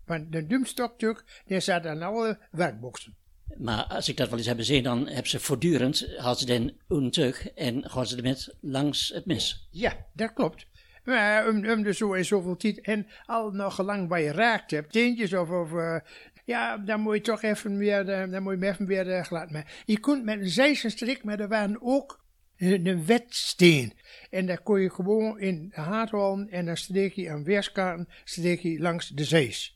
Want 0.04 0.32
de 0.32 0.46
duimstoktuk, 0.46 1.42
daar 1.46 1.62
zat 1.62 1.86
aan 1.86 2.02
alle 2.02 2.38
werkboxen. 2.50 3.16
Maar 3.58 3.84
als 3.84 4.08
ik 4.08 4.16
dat 4.16 4.28
wel 4.28 4.38
eens 4.38 4.46
heb 4.46 4.56
gezien, 4.56 4.82
dan 4.82 5.06
hebben 5.06 5.30
ze 5.30 5.40
voortdurend, 5.40 6.08
hadden 6.16 6.38
ze 6.38 6.46
den 6.46 6.80
untuk 6.88 7.52
en 7.54 7.90
gaan 7.90 8.06
ze 8.06 8.16
ermee 8.16 8.36
langs 8.60 9.08
het 9.14 9.26
mis. 9.26 9.68
Ja, 9.70 10.06
dat 10.14 10.32
klopt. 10.32 10.66
Maar 11.04 11.48
om, 11.48 11.70
om 11.70 11.92
zo 11.92 12.12
in 12.12 12.24
zoveel 12.24 12.56
tijd 12.56 12.80
en 12.80 13.06
al 13.24 13.50
nog 13.50 13.74
gelang 13.74 14.08
waar 14.08 14.20
je 14.20 14.32
raakt 14.32 14.70
hebt, 14.70 14.92
teentjes 14.92 15.34
of, 15.34 15.72
eh, 15.72 15.96
ja, 16.44 16.78
dan 16.78 17.00
moet 17.00 17.14
je 17.14 17.20
toch 17.20 17.42
even 17.42 17.76
weer, 17.76 18.08
eh, 18.08 18.30
dan 18.30 18.42
moet 18.42 18.52
je 18.52 18.64
hem 18.64 18.72
even 18.72 18.86
weer 18.86 19.26
maken. 19.30 19.64
Je 19.84 20.00
kunt 20.00 20.24
met 20.24 20.40
een 20.40 20.48
zijzenstrik, 20.48 21.24
maar 21.24 21.40
er 21.40 21.48
waren 21.48 21.78
ook 21.80 22.24
een 22.56 22.86
een 22.86 23.06
wetsteen. 23.06 23.92
En 24.30 24.46
daar 24.46 24.62
kon 24.62 24.80
je 24.80 24.90
gewoon 24.90 25.40
in 25.40 25.72
de 25.74 25.80
haat 25.80 26.12
en 26.48 26.66
dan 26.66 26.76
streek 26.76 27.12
je 27.12 27.30
aan 27.30 27.44
weerskanten, 27.44 28.08
streek 28.24 28.60
je 28.60 28.80
langs 28.80 29.08
de 29.08 29.24
zees. 29.24 29.75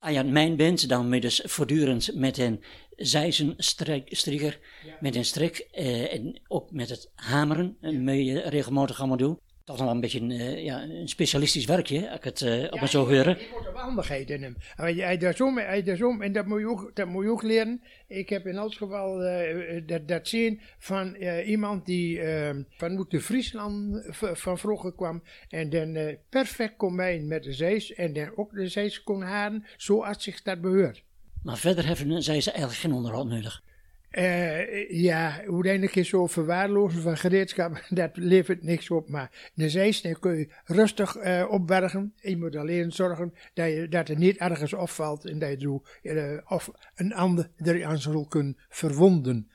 Als 0.00 0.12
je 0.12 0.18
aan 0.18 0.32
mijn 0.32 0.56
bent, 0.56 0.88
dan 0.88 1.04
moet 1.04 1.14
je 1.14 1.20
dus 1.20 1.42
voortdurend 1.44 2.14
met 2.14 2.38
een 2.38 2.62
zijzenstrijker, 2.96 4.58
met 5.00 5.16
een 5.16 5.24
strik 5.24 5.58
eh, 5.72 6.14
en 6.14 6.40
ook 6.48 6.70
met 6.70 6.88
het 6.88 7.10
hameren, 7.14 7.76
moet 7.80 8.14
je 8.14 8.40
regelmatig 8.40 8.98
allemaal 8.98 9.16
doen. 9.16 9.38
Toch 9.70 9.78
nog 9.78 9.86
wel 9.86 9.94
een 9.94 10.00
beetje 10.00 10.20
een, 10.20 10.30
eh, 10.30 10.64
ja, 10.64 10.82
een 10.82 11.08
specialistisch 11.08 11.64
werkje, 11.64 12.08
als 12.08 12.18
ik 12.18 12.24
het 12.24 12.42
eh, 12.42 12.72
op 12.72 12.80
me 12.80 12.88
zo 12.88 13.06
horen. 13.06 13.40
Ik 13.40 13.50
moet 13.56 13.66
er 13.66 13.72
wel 13.72 13.82
handigheid 13.82 14.30
in 14.30 14.42
hem. 14.42 14.56
Hij 14.76 15.16
daar 15.16 15.34
zo 15.34 15.50
mee, 15.50 15.64
hij 15.64 15.82
daar 15.82 16.00
en 16.00 16.32
dat 16.32 16.46
moet, 16.46 16.60
je 16.60 16.68
ook, 16.68 16.90
dat 16.94 17.06
moet 17.06 17.24
je 17.24 17.30
ook 17.30 17.42
leren. 17.42 17.82
Ik 18.06 18.28
heb 18.28 18.46
in 18.46 18.56
elk 18.56 18.74
geval 18.74 19.22
eh, 19.22 19.82
dat, 19.86 20.08
dat 20.08 20.28
zien 20.28 20.60
van 20.78 21.14
iemand 21.46 21.86
die 21.86 22.20
eh, 22.20 22.56
vanuit 22.70 23.10
de 23.10 23.20
Friesland 23.20 24.02
van 24.32 24.58
vroeger 24.58 24.92
kwam. 24.92 25.22
En 25.48 25.70
dan 25.70 26.16
perfect 26.28 26.76
kon 26.76 26.94
mijnen 26.94 27.28
met 27.28 27.42
de 27.42 27.52
zees. 27.52 27.94
En 27.94 28.12
dan 28.12 28.36
ook 28.36 28.52
de 28.52 28.68
zees 28.68 29.02
kon 29.02 29.22
haren 29.22 29.64
zoals 29.76 30.22
zich 30.22 30.42
dat 30.42 30.60
behoort. 30.60 31.02
Maar 31.42 31.58
verder 31.58 31.86
hebben 31.86 32.22
zij 32.22 32.40
ze 32.40 32.50
eigenlijk 32.50 32.80
geen 32.80 32.92
onderhoud 32.92 33.26
nodig. 33.26 33.62
Eh, 34.10 34.90
ja, 34.90 35.42
keer 35.86 36.04
zo 36.04 36.26
verwaarlozen 36.26 37.02
van 37.02 37.16
gereedschap, 37.16 37.82
dat 37.88 38.10
levert 38.14 38.62
niks 38.62 38.90
op. 38.90 39.08
Maar 39.08 39.50
de 39.54 39.68
zees, 39.68 40.02
dan 40.02 40.18
kun 40.18 40.38
je 40.38 40.52
rustig 40.64 41.16
eh, 41.16 41.46
opbergen. 41.50 42.12
Je 42.16 42.36
moet 42.36 42.56
alleen 42.56 42.92
zorgen 42.92 43.34
dat, 43.54 43.66
je, 43.66 43.88
dat 43.88 44.08
er 44.08 44.16
niet 44.16 44.36
ergens 44.36 44.72
opvalt 44.74 45.24
en 45.24 45.38
dat 45.38 45.50
je 45.50 45.60
zo, 45.60 45.82
eh, 46.02 46.38
of 46.48 46.70
een 46.94 47.14
ander 47.14 47.50
er 47.56 47.84
aan 47.84 47.98
zal 47.98 48.26
kunnen 48.26 48.56
verwonden. 48.68 49.50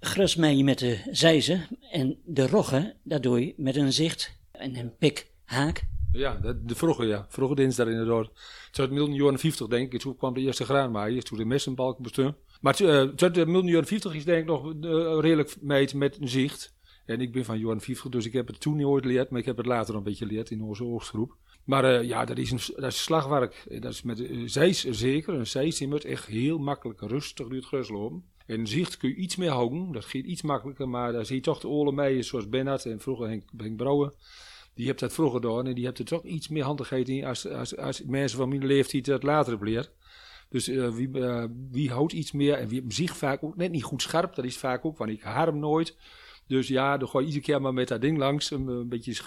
Grus 0.00 0.36
mij 0.36 0.56
je 0.56 0.64
met 0.64 0.78
de 0.78 1.00
zijzen 1.10 1.66
en 1.90 2.18
de 2.24 2.46
roggen, 2.46 2.96
dat 3.02 3.22
doe 3.22 3.46
je 3.46 3.54
met 3.56 3.76
een 3.76 3.92
zicht 3.92 4.38
en 4.52 4.76
een 4.76 4.96
pik 4.96 5.30
haak. 5.44 5.82
Ja, 6.12 6.34
dat, 6.34 6.68
de 6.68 6.74
vroeger, 6.74 7.06
ja. 7.06 7.26
Vroeger 7.28 7.56
deden 7.56 7.72
ze 7.72 7.84
dat 7.84 7.92
inderdaad. 7.92 8.30
Het 8.70 8.78
uit 8.78 8.90
de 8.90 9.12
jaren 9.12 9.38
50, 9.38 9.66
denk 9.66 9.92
ik. 9.92 10.00
Toen 10.00 10.16
kwam 10.16 10.34
de 10.34 10.40
eerste 10.40 10.64
graanmaaier, 10.64 11.22
toen 11.22 11.38
de 11.38 11.44
messenbalk 11.44 11.98
bestond. 11.98 12.34
Maar 12.60 12.76
uit 13.16 13.34
de 13.34 13.44
jaren 13.44 13.86
50 13.86 14.14
is 14.14 14.24
denk 14.24 14.40
ik 14.40 14.46
nog 14.46 14.64
uh, 14.66 15.18
redelijk 15.20 15.56
meet 15.60 15.94
met 15.94 16.18
zicht. 16.20 16.74
En 17.06 17.20
ik 17.20 17.32
ben 17.32 17.44
van 17.44 17.58
jaren 17.58 17.80
50, 17.80 18.10
dus 18.10 18.26
ik 18.26 18.32
heb 18.32 18.46
het 18.46 18.60
toen 18.60 18.76
niet 18.76 18.86
ooit 18.86 19.04
geleerd, 19.04 19.30
maar 19.30 19.40
ik 19.40 19.46
heb 19.46 19.56
het 19.56 19.66
later 19.66 19.94
een 19.94 20.02
beetje 20.02 20.26
geleerd 20.26 20.50
in 20.50 20.62
onze 20.62 20.84
oogstgroep. 20.84 21.36
Maar 21.64 22.04
ja, 22.04 22.24
dat 22.24 22.38
is, 22.38 22.50
een, 22.50 22.74
dat 22.76 22.90
is 22.92 23.02
slagwerk. 23.02 23.66
Dat 23.80 23.92
is 23.92 24.02
met 24.02 24.20
uh, 24.20 24.48
zeker. 24.90 25.34
Een 25.34 25.46
zeis 25.46 25.80
moet 25.80 26.04
echt 26.04 26.26
heel 26.26 26.58
makkelijk 26.58 27.00
rustig 27.00 27.46
door 27.46 27.56
het 27.56 27.66
gras 27.66 27.88
lopen. 27.88 28.24
En 28.50 28.66
zicht 28.66 28.96
kun 28.96 29.08
je 29.08 29.14
iets 29.14 29.36
meer 29.36 29.50
houden, 29.50 29.92
dat 29.92 30.04
gaat 30.04 30.24
iets 30.24 30.42
makkelijker, 30.42 30.88
maar 30.88 31.12
daar 31.12 31.26
zie 31.26 31.36
je 31.36 31.42
toch 31.42 31.60
de 31.60 31.92
mee, 31.92 32.22
zoals 32.22 32.48
Bernhard 32.48 32.86
en 32.86 33.00
vroeger 33.00 33.28
Henk, 33.28 33.42
Henk. 33.56 34.12
Die 34.74 34.86
hebt 34.86 35.00
dat 35.00 35.12
vroeger 35.12 35.40
gedaan 35.40 35.66
en 35.66 35.74
die 35.74 35.84
hebt 35.84 35.98
er 35.98 36.04
toch 36.04 36.24
iets 36.24 36.48
meer 36.48 36.64
handigheid 36.64 37.08
in 37.08 37.24
als, 37.24 37.48
als, 37.48 37.76
als 37.76 38.02
mensen 38.04 38.38
van 38.38 38.48
mijn 38.48 38.66
leeftijd 38.66 39.04
dat 39.04 39.22
later 39.22 39.58
hebben. 39.58 39.90
Dus 40.50 40.68
uh, 40.68 40.88
wie, 40.88 41.08
uh, 41.08 41.44
wie 41.70 41.90
houdt 41.90 42.12
iets 42.12 42.32
meer 42.32 42.54
en 42.54 42.68
wie 42.68 42.80
heeft 42.82 42.94
zich 42.94 43.16
vaak 43.16 43.42
ook 43.42 43.56
net 43.56 43.70
niet 43.70 43.82
goed 43.82 44.02
scherp, 44.02 44.34
dat 44.34 44.44
is 44.44 44.56
vaak 44.56 44.84
ook, 44.84 44.98
want 44.98 45.10
ik 45.10 45.22
harm 45.22 45.58
nooit. 45.58 45.96
Dus 46.46 46.68
ja, 46.68 46.96
dan 46.96 47.08
ga 47.08 47.18
je 47.18 47.24
iedere 47.24 47.44
keer 47.44 47.60
maar 47.60 47.74
met 47.74 47.88
dat 47.88 48.00
ding 48.00 48.18
langs, 48.18 48.52
om 48.52 48.68
een 48.68 48.88
beetje 48.88 49.22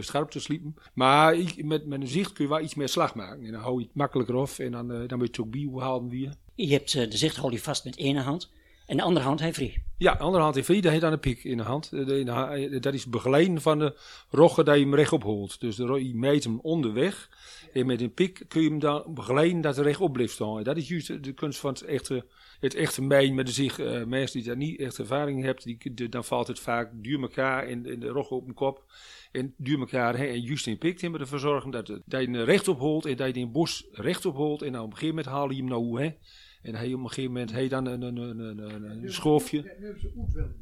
scherp 0.00 0.30
te 0.30 0.40
sliepen. 0.40 0.74
Maar 0.92 1.36
met, 1.56 1.86
met 1.86 2.00
een 2.00 2.06
zicht 2.06 2.32
kun 2.32 2.44
je 2.44 2.50
wel 2.50 2.60
iets 2.60 2.74
meer 2.74 2.88
slag 2.88 3.14
maken. 3.14 3.44
En 3.44 3.52
dan 3.52 3.60
hou 3.60 3.78
je 3.78 3.86
het 3.86 3.94
makkelijker 3.94 4.36
af 4.36 4.58
en 4.58 4.72
dan, 4.72 4.88
dan 4.88 5.18
moet 5.18 5.36
je 5.36 5.40
het 5.40 5.40
ook 5.40 5.50
bijhouden 5.50 6.08
weer. 6.08 6.34
Je 6.54 6.72
hebt 6.72 6.92
de 6.92 7.16
zicht 7.16 7.36
hou 7.36 7.52
je 7.52 7.60
vast 7.60 7.84
met 7.84 7.96
één 7.96 8.16
hand 8.16 8.50
en 8.86 8.96
de 8.96 9.02
andere 9.02 9.26
hand 9.26 9.40
hij 9.40 9.54
vrij. 9.54 9.82
Ja, 9.96 10.12
de 10.12 10.22
andere 10.22 10.42
hand 10.42 10.54
heeft 10.54 10.66
vrij, 10.66 10.80
dat 10.80 10.90
heeft 10.90 11.02
dan 11.02 11.12
een 11.12 11.20
piek 11.20 11.44
in 11.44 11.56
de 11.56 11.62
hand. 11.62 11.90
De, 11.90 12.78
dat 12.80 12.94
is 12.94 13.06
begeleiden 13.06 13.60
van 13.60 13.78
de 13.78 13.98
roggen 14.30 14.64
dat 14.64 14.74
je 14.74 14.80
hem 14.80 14.94
rechtop 14.94 15.22
holt. 15.22 15.60
Dus 15.60 15.76
de, 15.76 16.08
je 16.08 16.14
meet 16.14 16.44
hem 16.44 16.60
onderweg. 16.60 17.28
En 17.74 17.86
met 17.86 18.00
een 18.00 18.12
pik 18.12 18.44
kun 18.48 18.62
je 18.62 18.68
hem 18.68 18.78
dan 18.78 19.14
begeleiden 19.14 19.60
dat 19.60 19.76
hij 19.76 19.84
rechtop 19.84 20.12
blijft 20.12 20.32
staan. 20.32 20.62
Dat 20.62 20.76
is 20.76 20.88
juist 20.88 21.24
de 21.24 21.32
kunst 21.32 21.58
van 21.58 21.72
het 21.72 21.82
echte, 21.82 22.26
het 22.60 22.74
echte 22.74 23.02
mijn 23.02 23.34
met 23.34 23.46
de 23.46 23.52
zich. 23.52 23.78
Uh, 23.78 24.04
mensen 24.04 24.38
die 24.38 24.48
daar 24.48 24.56
niet 24.56 24.80
echt 24.80 24.98
ervaring 24.98 25.42
hebben, 25.42 25.64
die, 25.64 25.94
de, 25.94 26.08
dan 26.08 26.24
valt 26.24 26.46
het 26.46 26.60
vaak 26.60 26.90
duur 26.94 27.20
elkaar 27.20 27.68
in, 27.68 27.86
in 27.86 28.00
de 28.00 28.08
roggen 28.08 28.36
op 28.36 28.48
een 28.48 28.54
kop. 28.54 28.92
En 29.32 29.54
duur 29.56 29.78
elkaar 29.78 30.16
hè, 30.16 30.24
en 30.24 30.40
juist 30.40 30.66
in 30.66 30.78
pik 30.78 31.00
hebben 31.00 31.20
ervoor 31.20 31.38
zorgen 31.38 31.70
dat, 31.70 31.86
dat 31.86 32.20
je 32.20 32.30
hem 32.30 32.36
rechtop 32.36 32.78
holt 32.78 33.06
en 33.06 33.16
dat 33.16 33.34
je 33.34 33.40
in 33.40 33.52
bos 33.52 33.86
rechtop 33.92 34.36
holt. 34.36 34.62
En 34.62 34.72
dan 34.72 34.82
op 34.82 34.90
een 34.90 34.96
gegeven 34.96 35.14
moment 35.14 35.34
haal 35.34 35.50
je 35.50 35.56
hem 35.56 35.68
nou 35.68 36.02
hè. 36.02 36.14
En 36.62 36.74
hij 36.74 36.92
op 36.92 37.00
een 37.00 37.08
gegeven 37.08 37.32
moment 37.32 37.52
hij 37.52 37.68
dan 37.68 37.86
een, 37.86 38.02
een, 38.02 38.16
een, 38.16 38.58
een, 38.58 38.84
een 38.84 39.12
schoofje. 39.12 39.62
Dat 39.62 39.78
noemen 39.78 40.00
ze 40.00 40.12
oetwilden. 40.16 40.56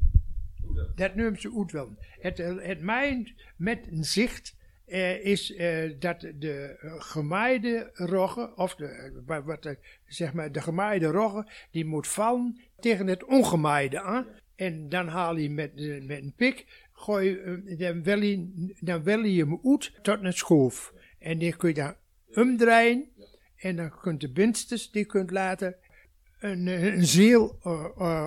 Dat 0.95 1.15
noemen 1.15 1.41
ze 1.41 1.49
oetwilden. 1.49 1.97
Het, 1.99 2.37
het 2.37 2.81
mijn 2.81 3.35
met 3.57 3.87
een 3.91 4.03
zicht 4.03 4.55
uh, 4.87 5.25
is 5.25 5.51
uh, 5.51 5.93
dat 5.99 6.19
de 6.19 6.75
gemaaide 6.97 7.89
roggen, 7.93 8.57
of 8.57 8.75
de, 8.75 9.21
wat, 9.45 9.75
zeg 10.07 10.33
maar 10.33 10.51
de 10.51 10.61
gemaaide 10.61 11.07
roggen, 11.07 11.47
die 11.71 11.85
moet 11.85 12.07
vallen 12.07 12.61
tegen 12.79 13.07
het 13.07 13.23
ongemaaide 13.23 14.01
aan. 14.01 14.25
En 14.55 14.89
dan 14.89 15.07
haal 15.07 15.35
je 15.35 15.49
met, 15.49 15.71
uh, 15.75 16.03
met 16.03 16.21
een 16.21 16.33
pik, 16.35 16.87
gooi, 16.93 17.39
dan, 17.77 18.03
wil 18.03 18.21
je, 18.21 18.73
dan 18.79 19.03
je 19.29 19.45
hem 19.45 19.59
uit 19.63 19.91
tot 20.01 20.23
een 20.23 20.33
schoof. 20.33 20.93
En 21.19 21.37
die 21.37 21.55
kun 21.55 21.69
je 21.69 21.75
dan 21.75 21.95
omdraaien. 22.33 23.11
En 23.55 23.75
dan 23.75 23.99
kunt 24.01 24.21
de 24.21 24.31
binstes, 24.31 24.91
die 24.91 25.05
kunt 25.05 25.31
laten 25.31 25.75
een, 26.39 26.67
een 26.67 27.05
ziel 27.05 27.57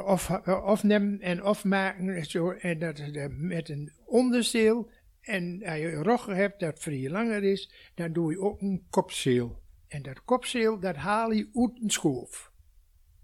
of, 0.06 0.30
afnemen 0.44 1.20
en 1.20 1.40
afmaken. 1.40 2.24
Zo, 2.24 2.50
en 2.50 2.78
dat 2.78 3.02
met 3.38 3.68
een 3.68 3.92
onderzeel. 4.04 4.90
En 5.26 5.62
als 5.64 5.78
je 5.78 5.90
roggen 5.94 6.36
hebt 6.36 6.60
dat 6.60 6.78
vrij 6.78 7.10
langer 7.10 7.42
is, 7.44 7.72
dan 7.94 8.12
doe 8.12 8.30
je 8.32 8.40
ook 8.40 8.60
een 8.60 8.86
kopzeel. 8.90 9.62
En 9.88 10.02
dat 10.02 10.24
kopzeel, 10.24 10.80
dat 10.80 10.96
haal 10.96 11.30
je 11.32 11.48
uit 11.54 11.82
een 11.82 11.90
schoof. 11.90 12.52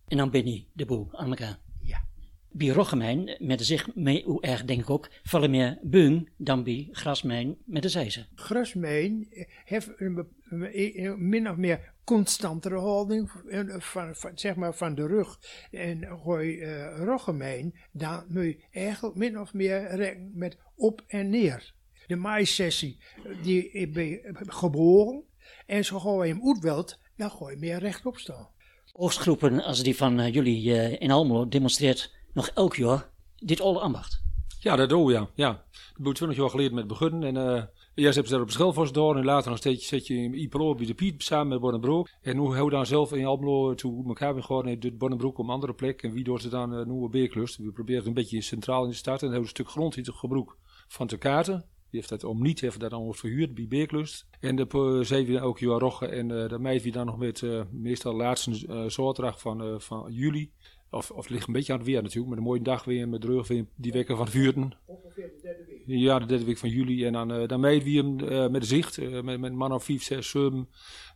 En 0.08 0.16
dan 0.16 0.30
ben 0.30 0.46
je 0.52 0.64
de 0.72 0.84
boel 0.86 1.08
aan 1.12 1.28
elkaar. 1.28 1.58
Ja. 1.80 2.04
bij 2.50 2.68
Roggemijn 2.68 3.36
met 3.38 3.58
de 3.58 3.64
zich 3.64 3.94
mee 3.94 4.24
hoe 4.24 4.42
erg 4.42 4.64
denk 4.64 4.80
ik 4.80 4.90
ook 4.90 5.10
veel 5.22 5.48
meer 5.48 5.78
beung 5.82 6.28
dan 6.36 6.64
bij 6.64 6.88
Grasmijn 6.92 7.56
met 7.64 7.82
de 7.82 7.88
zijze. 7.88 8.26
Grasmijn 8.34 9.26
heeft 9.64 9.90
een, 9.96 10.26
een- 10.48 11.04
een 11.04 11.28
min 11.28 11.50
of 11.50 11.56
meer 11.56 11.92
constantere 12.04 12.78
houding 12.78 13.30
van, 13.78 14.14
van, 14.14 14.30
zeg 14.38 14.54
maar 14.56 14.74
van 14.74 14.94
de 14.94 15.06
rug. 15.06 15.38
En 15.70 16.18
gooi 16.22 16.56
uh, 16.60 16.96
Roggemijn, 16.98 17.74
dan 17.92 18.24
moet 18.28 18.44
je 18.44 18.64
eigenlijk 18.70 19.16
min 19.16 19.40
of 19.40 19.54
meer 19.54 20.16
met 20.32 20.58
op 20.74 21.04
en 21.06 21.30
neer. 21.30 21.74
De 22.06 22.16
maïssessie, 22.16 22.98
die 23.42 23.70
is 23.70 23.90
bij- 23.90 24.20
geboren. 24.46 25.22
En 25.66 25.84
zo 25.84 25.98
gooi 25.98 26.28
je 26.28 26.34
hem 26.34 26.46
uitwelt, 26.46 26.98
dan 27.16 27.30
gooi 27.30 27.54
je 27.54 27.60
meer 27.60 27.78
rechtop 27.78 28.18
staan. 28.18 28.48
Oogstgroepen 28.92 29.62
als 29.62 29.82
die 29.82 29.96
van 29.96 30.20
eh, 30.20 30.34
jullie 30.34 30.74
eh, 30.74 31.00
in 31.00 31.10
Almelo 31.10 31.48
demonstreert 31.48 32.14
nog 32.32 32.48
elk 32.48 32.76
jaar 32.76 33.10
dit 33.36 33.60
oude 33.60 33.80
ambacht. 33.80 34.22
Ja, 34.60 34.76
dat 34.76 34.88
doe 34.88 35.12
ja. 35.12 35.28
ja. 35.34 35.48
Dat 35.52 35.96
heb 35.96 36.06
ik 36.06 36.14
20 36.14 36.38
jaar 36.38 36.50
geleden 36.50 36.74
met 36.74 36.86
begonnen. 36.86 37.22
En 37.22 37.36
eh 37.36 37.62
eerst 37.94 38.14
hebben 38.14 38.26
ze 38.32 38.34
daar 38.34 38.42
op 38.42 38.50
Schelvos 38.50 38.86
gedaan. 38.86 39.16
En 39.16 39.24
later 39.24 39.50
nog 39.50 39.58
steeds 39.58 39.86
zit 39.86 40.06
je 40.06 40.14
in 40.14 40.34
Ipelo 40.34 40.74
bij 40.74 40.86
de 40.86 40.94
Piet 40.94 41.22
samen 41.22 41.48
met 41.48 41.60
Bonnenbroek. 41.60 42.08
En 42.22 42.36
nu 42.36 42.42
hou 42.42 42.70
dan 42.70 42.86
zelf 42.86 43.12
in 43.12 43.26
Almelo 43.26 43.74
toe 43.74 44.06
elkaar 44.06 44.34
weer 44.34 44.42
gewoon 44.42 44.68
in 44.68 44.80
de 44.80 44.92
Bonnenbroek 44.92 45.38
op 45.38 45.44
een 45.44 45.50
andere 45.50 45.74
plek. 45.74 46.02
En 46.02 46.12
wie 46.12 46.24
doet 46.24 46.42
ze 46.42 46.48
dan 46.48 46.78
uh, 46.78 46.86
nieuwe 46.86 47.08
beerklust. 47.08 47.56
We 47.56 47.72
proberen 47.72 47.98
het 47.98 48.06
een 48.08 48.14
beetje 48.14 48.40
centraal 48.40 48.84
in 48.84 48.90
de 48.90 48.96
stad. 48.96 49.14
En 49.14 49.20
dan 49.20 49.30
hebben 49.32 49.50
we 49.50 49.58
een 49.58 49.64
stuk 49.64 49.68
grond 49.74 49.96
in 49.96 50.02
het 50.02 50.14
gebroek 50.14 50.58
van 50.88 51.06
te 51.06 51.16
kaarten. 51.16 51.64
Die 51.92 52.00
heeft 52.00 52.12
dat 52.12 52.24
om 52.24 52.42
niet, 52.42 52.61
heeft 52.61 52.81
dat 52.81 52.90
dan 52.90 53.14
verhuurd 53.14 53.55
bij 53.55 53.66
Beerklust. 53.68 54.26
En 54.40 54.57
de 54.57 54.66
uh, 54.74 55.05
zeven 55.05 55.35
we 55.35 55.40
ook 55.40 55.59
jaar 55.59 55.78
roggen. 55.78 56.12
En 56.12 56.31
uh, 56.31 56.48
dat 56.48 56.61
meet 56.61 56.83
we 56.83 56.90
dan 56.90 57.07
nog 57.07 57.18
met 57.18 57.40
uh, 57.40 57.62
meestal 57.70 58.14
laatste 58.14 58.50
uh, 58.50 58.88
zaterdag 58.88 59.40
van, 59.40 59.81
van 59.81 60.12
juli. 60.12 60.50
Of, 60.90 61.11
of 61.11 61.22
het 61.22 61.31
ligt 61.31 61.46
een 61.46 61.52
beetje 61.52 61.72
aan 61.72 61.78
het 61.78 61.87
weer 61.87 62.02
natuurlijk. 62.02 62.28
Met 62.28 62.38
een 62.38 62.44
mooie 62.44 62.62
dag 62.62 62.85
weer 62.85 63.09
met 63.09 63.20
de 63.20 63.26
rug 63.26 63.48
weer 63.48 63.66
die 63.76 63.92
weken 63.92 64.16
van 64.16 64.28
vuurten. 64.28 64.76
Ongeveer 64.87 65.33
de 65.37 65.38
derde 65.42 65.64
week. 65.64 65.83
Ja, 65.87 66.18
de 66.18 66.26
derde 66.26 66.44
week 66.44 66.59
van 66.59 66.68
juli. 66.68 67.05
En 67.05 67.12
dan, 67.12 67.28
dan 67.46 67.61
we 67.61 67.90
hem 67.90 68.50
met 68.52 68.66
zicht. 68.66 69.22
Met, 69.22 69.40
met 69.40 69.52
man 69.52 69.72
of 69.72 69.85
5, 69.85 70.02
6, 70.02 70.31
7. 70.31 70.50
De 70.50 70.66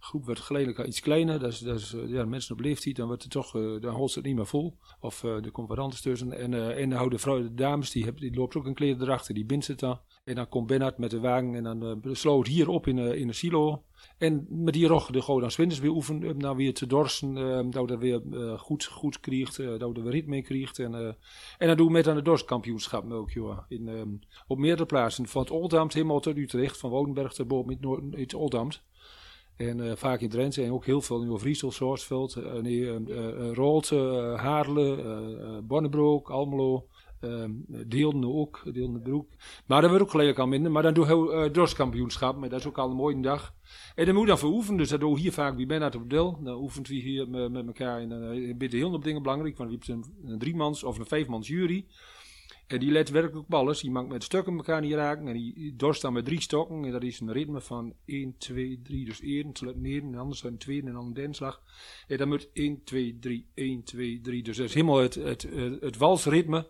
groep 0.00 0.26
werd 0.26 0.40
geleidelijk 0.40 0.86
iets 0.86 1.00
kleiner. 1.00 1.38
Dat 1.38 1.52
is, 1.52 1.58
dat 1.58 1.78
is 1.78 1.94
ja, 2.06 2.24
mensen 2.24 2.54
op 2.54 2.60
leeftijd. 2.60 2.96
Dan 2.96 3.06
wordt 3.06 3.22
het 3.22 3.32
toch, 3.32 3.50
dan 3.80 4.08
ze 4.08 4.18
het 4.18 4.26
niet 4.26 4.36
meer 4.36 4.46
vol. 4.46 4.76
Of 5.00 5.22
er 5.22 5.50
komt 5.50 5.68
wat 5.68 5.78
anders 5.78 6.00
tussen. 6.00 6.32
En, 6.32 6.54
en 6.76 6.88
dan 6.88 6.98
houden 6.98 7.18
de, 7.18 7.24
vrouw, 7.24 7.42
de 7.42 7.54
dames, 7.54 7.90
die, 7.90 8.04
hebben, 8.04 8.22
die 8.22 8.34
loopt 8.34 8.56
ook 8.56 8.66
een 8.66 8.74
kleed 8.74 9.00
erachter. 9.00 9.34
Die 9.34 9.46
bindt 9.46 9.66
het 9.66 9.78
dan. 9.78 9.98
En 10.26 10.34
dan 10.34 10.48
komt 10.48 10.66
Bernard 10.66 10.98
met 10.98 11.10
de 11.10 11.20
wagen. 11.20 11.54
En 11.54 11.62
dan 11.62 12.00
uh, 12.04 12.14
sloot 12.14 12.46
hier 12.46 12.68
op 12.68 12.86
in, 12.86 12.98
in 12.98 13.28
een 13.28 13.34
silo. 13.34 13.82
En 14.18 14.46
met 14.48 14.74
die 14.74 14.86
rog 14.86 15.10
de 15.10 15.22
gewoon 15.22 15.40
dan 15.40 15.50
zwinters 15.50 15.80
weer 15.80 15.90
oefenen. 15.90 16.32
Om 16.32 16.40
dan 16.40 16.56
weer 16.56 16.74
te 16.74 16.86
dorsen. 16.86 17.36
Uh, 17.36 17.60
dat 17.70 17.88
we 17.88 17.98
weer 17.98 18.20
goed, 18.58 18.84
goed 18.84 19.20
krijgt. 19.20 19.58
Uh, 19.58 19.78
dat 19.78 19.92
we 19.92 20.00
er 20.00 20.10
ritme 20.10 20.36
in 20.36 20.42
krijgt. 20.42 20.78
En, 20.78 20.94
en 21.58 21.66
dan 21.66 21.76
doen 21.76 21.86
we 21.86 21.92
met 21.92 22.08
aan 22.08 22.14
de 22.14 22.22
dorstkampioenschap 22.22 23.12
ook. 23.12 23.30
Joh, 23.30 23.58
in, 23.68 24.22
op 24.46 24.58
meerdere 24.58 24.86
plaatsen. 24.86 25.26
Van 25.26 25.42
het 25.42 25.50
Oldambt 25.50 25.94
helemaal 25.94 26.20
tot 26.20 26.36
Utrecht. 26.36 26.78
Van 26.78 26.90
Woudenberg 26.90 27.32
tot 27.32 27.48
boven 27.48 27.78
in 27.80 28.20
het 28.20 28.34
Oldambt. 28.34 28.82
En 29.56 29.98
vaak 29.98 30.20
in 30.20 30.28
Drenthe 30.28 30.62
en 30.62 30.72
ook 30.72 30.84
heel 30.84 31.00
veel 31.00 31.22
in 31.22 31.30
Overijssel, 31.30 31.70
Soortveld, 31.70 32.36
uh, 32.36 32.52
nee, 32.52 32.80
uh, 32.80 34.40
Haarle, 34.40 35.62
Bonnebroek, 35.64 36.30
Almelo. 36.30 36.86
Um, 37.26 37.64
deelden 37.66 38.34
ook, 38.34 38.62
deelden 38.72 39.02
broek. 39.02 39.28
Maar 39.66 39.80
dat 39.80 39.90
wordt 39.90 40.04
ook 40.04 40.10
gelijk 40.10 40.38
al 40.38 40.46
minder. 40.46 40.72
Maar 40.72 40.82
dan 40.82 40.94
doen 40.94 41.06
we 41.06 41.44
uh, 41.46 41.52
dorpskampioenschap. 41.52 42.36
Maar 42.36 42.48
dat 42.48 42.60
is 42.60 42.66
ook 42.66 42.78
al 42.78 42.90
een 42.90 42.96
mooie 42.96 43.20
dag. 43.20 43.54
En 43.94 44.04
dan 44.04 44.14
moet 44.14 44.22
je 44.22 44.28
dan 44.28 44.38
voor 44.38 44.50
oefenen. 44.50 44.78
Dus 44.78 44.88
dat 44.88 45.00
doen 45.00 45.14
we 45.14 45.20
hier 45.20 45.32
vaak 45.32 45.56
bij 45.56 45.66
Bernhard 45.66 45.94
op 45.94 46.10
Del. 46.10 46.38
Dan 46.42 46.56
oefent 46.56 46.88
we 46.88 46.94
hier 46.94 47.28
met, 47.28 47.52
met 47.52 47.66
elkaar. 47.66 48.00
En 48.00 48.08
dan 48.08 48.22
uh, 48.22 48.70
heel 48.70 48.90
veel 48.90 49.00
dingen 49.00 49.22
belangrijk. 49.22 49.56
Want 49.56 49.70
we 49.70 49.76
hebben 49.78 50.12
een, 50.22 50.32
een 50.32 50.38
driemans 50.38 50.84
of 50.84 50.98
een 50.98 51.06
vijfmans 51.06 51.48
jury. 51.48 51.86
En 52.66 52.78
die 52.78 52.90
let 52.90 53.10
werkelijk 53.10 53.46
op 53.46 53.54
alles. 53.54 53.80
Die 53.80 53.90
mag 53.90 54.06
met 54.06 54.24
stukken 54.24 54.56
elkaar 54.56 54.80
niet 54.80 54.92
raken. 54.92 55.28
En 55.28 55.34
die 55.34 55.76
dorst 55.76 56.02
dan 56.02 56.12
met 56.12 56.24
drie 56.24 56.40
stokken. 56.40 56.84
En 56.84 56.90
dat 56.90 57.02
is 57.02 57.20
een 57.20 57.32
ritme 57.32 57.60
van 57.60 57.94
1, 58.04 58.34
2, 58.38 58.80
3. 58.82 59.04
Dus 59.04 59.20
1, 59.20 59.52
negen, 59.74 60.12
en 60.12 60.18
anders 60.18 60.44
een 60.44 60.58
tweede 60.58 60.86
en 60.86 60.92
dan 60.92 61.06
een 61.06 61.14
denslag. 61.14 61.62
En 62.06 62.16
dan 62.16 62.28
moet 62.28 62.48
1, 62.52 62.84
2, 62.84 63.18
3, 63.20 63.46
1, 63.54 63.82
2, 63.82 64.20
3. 64.20 64.42
Dus 64.42 64.56
dat 64.56 64.66
is 64.66 64.74
helemaal 64.74 64.98
het, 64.98 65.14
het, 65.14 65.42
het, 65.42 65.80
het 65.80 65.96
walsritme. 65.96 66.68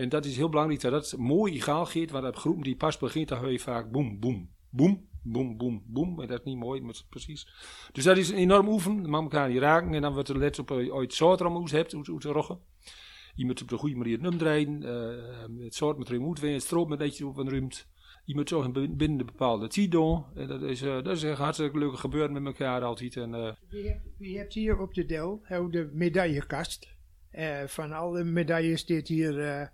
En 0.00 0.08
dat 0.08 0.24
is 0.24 0.36
heel 0.36 0.48
belangrijk 0.48 0.80
dat 0.80 0.92
dat 0.92 1.16
mooi 1.18 1.54
egaal 1.54 1.86
gaat. 1.86 2.10
Want 2.10 2.26
op 2.26 2.36
groepen 2.36 2.62
die 2.62 2.76
pas 2.76 2.98
begint, 2.98 3.28
dan 3.28 3.38
hoor 3.38 3.52
je 3.52 3.58
vaak 3.58 3.90
boem, 3.90 4.20
boem, 4.20 4.50
boem, 4.70 5.08
boem, 5.22 5.56
boem, 5.56 5.82
boem. 5.86 6.20
En 6.20 6.26
dat 6.26 6.38
is 6.38 6.44
niet 6.44 6.56
mooi, 6.56 6.80
maar 6.80 6.94
precies. 7.08 7.48
Dus 7.92 8.04
dat 8.04 8.16
is 8.16 8.30
een 8.30 8.36
enorm 8.36 8.68
oefen. 8.68 9.02
Dan 9.02 9.10
mag 9.10 9.22
elkaar 9.22 9.48
niet 9.48 9.58
raken. 9.58 9.94
En 9.94 10.02
dan 10.02 10.12
wordt 10.12 10.28
er 10.28 10.38
let 10.38 10.58
op 10.58 10.70
ooit 10.70 11.14
soort 11.14 11.70
hebt, 11.70 11.92
hoe 11.92 12.20
te 12.20 12.28
roggen. 12.28 12.58
Je 13.34 13.44
moet 13.44 13.62
op 13.62 13.68
de 13.68 13.76
goede 13.76 13.96
manier 13.96 14.12
het 14.12 14.22
num 14.22 14.38
draaien. 14.38 14.82
Uh, 14.82 15.64
het 15.64 15.74
soort 15.74 15.98
met 15.98 16.08
erin 16.08 16.20
moet 16.20 16.40
weer, 16.40 16.52
het 16.52 16.62
stroop 16.62 16.88
met 16.88 17.16
je 17.16 17.26
op 17.26 17.36
een 17.36 17.50
ruimt. 17.50 17.86
Je 18.24 18.34
moet 18.34 18.48
zo 18.48 18.70
binnen 18.72 19.18
de 19.18 19.24
bepaalde 19.24 19.68
tijd 19.68 19.90
doen. 19.90 20.24
En 20.34 20.46
dat 20.46 20.62
is, 20.62 20.82
uh, 20.82 21.02
dat 21.02 21.16
is 21.16 21.22
een 21.22 21.34
hartstikke 21.34 21.78
leuke 21.78 21.96
gebeuren 21.96 22.32
met 22.32 22.44
elkaar 22.44 22.82
altijd. 22.82 23.16
En, 23.16 23.56
wie, 24.18 24.38
hebt, 24.38 24.54
hier 24.54 24.78
op 24.78 24.94
de 24.94 25.06
Del 25.06 25.42
de 25.70 25.90
medaillekast. 25.92 26.88
van 27.66 27.92
alle 27.92 28.24
medailles 28.24 28.84
dit 28.84 29.08
hier 29.08 29.70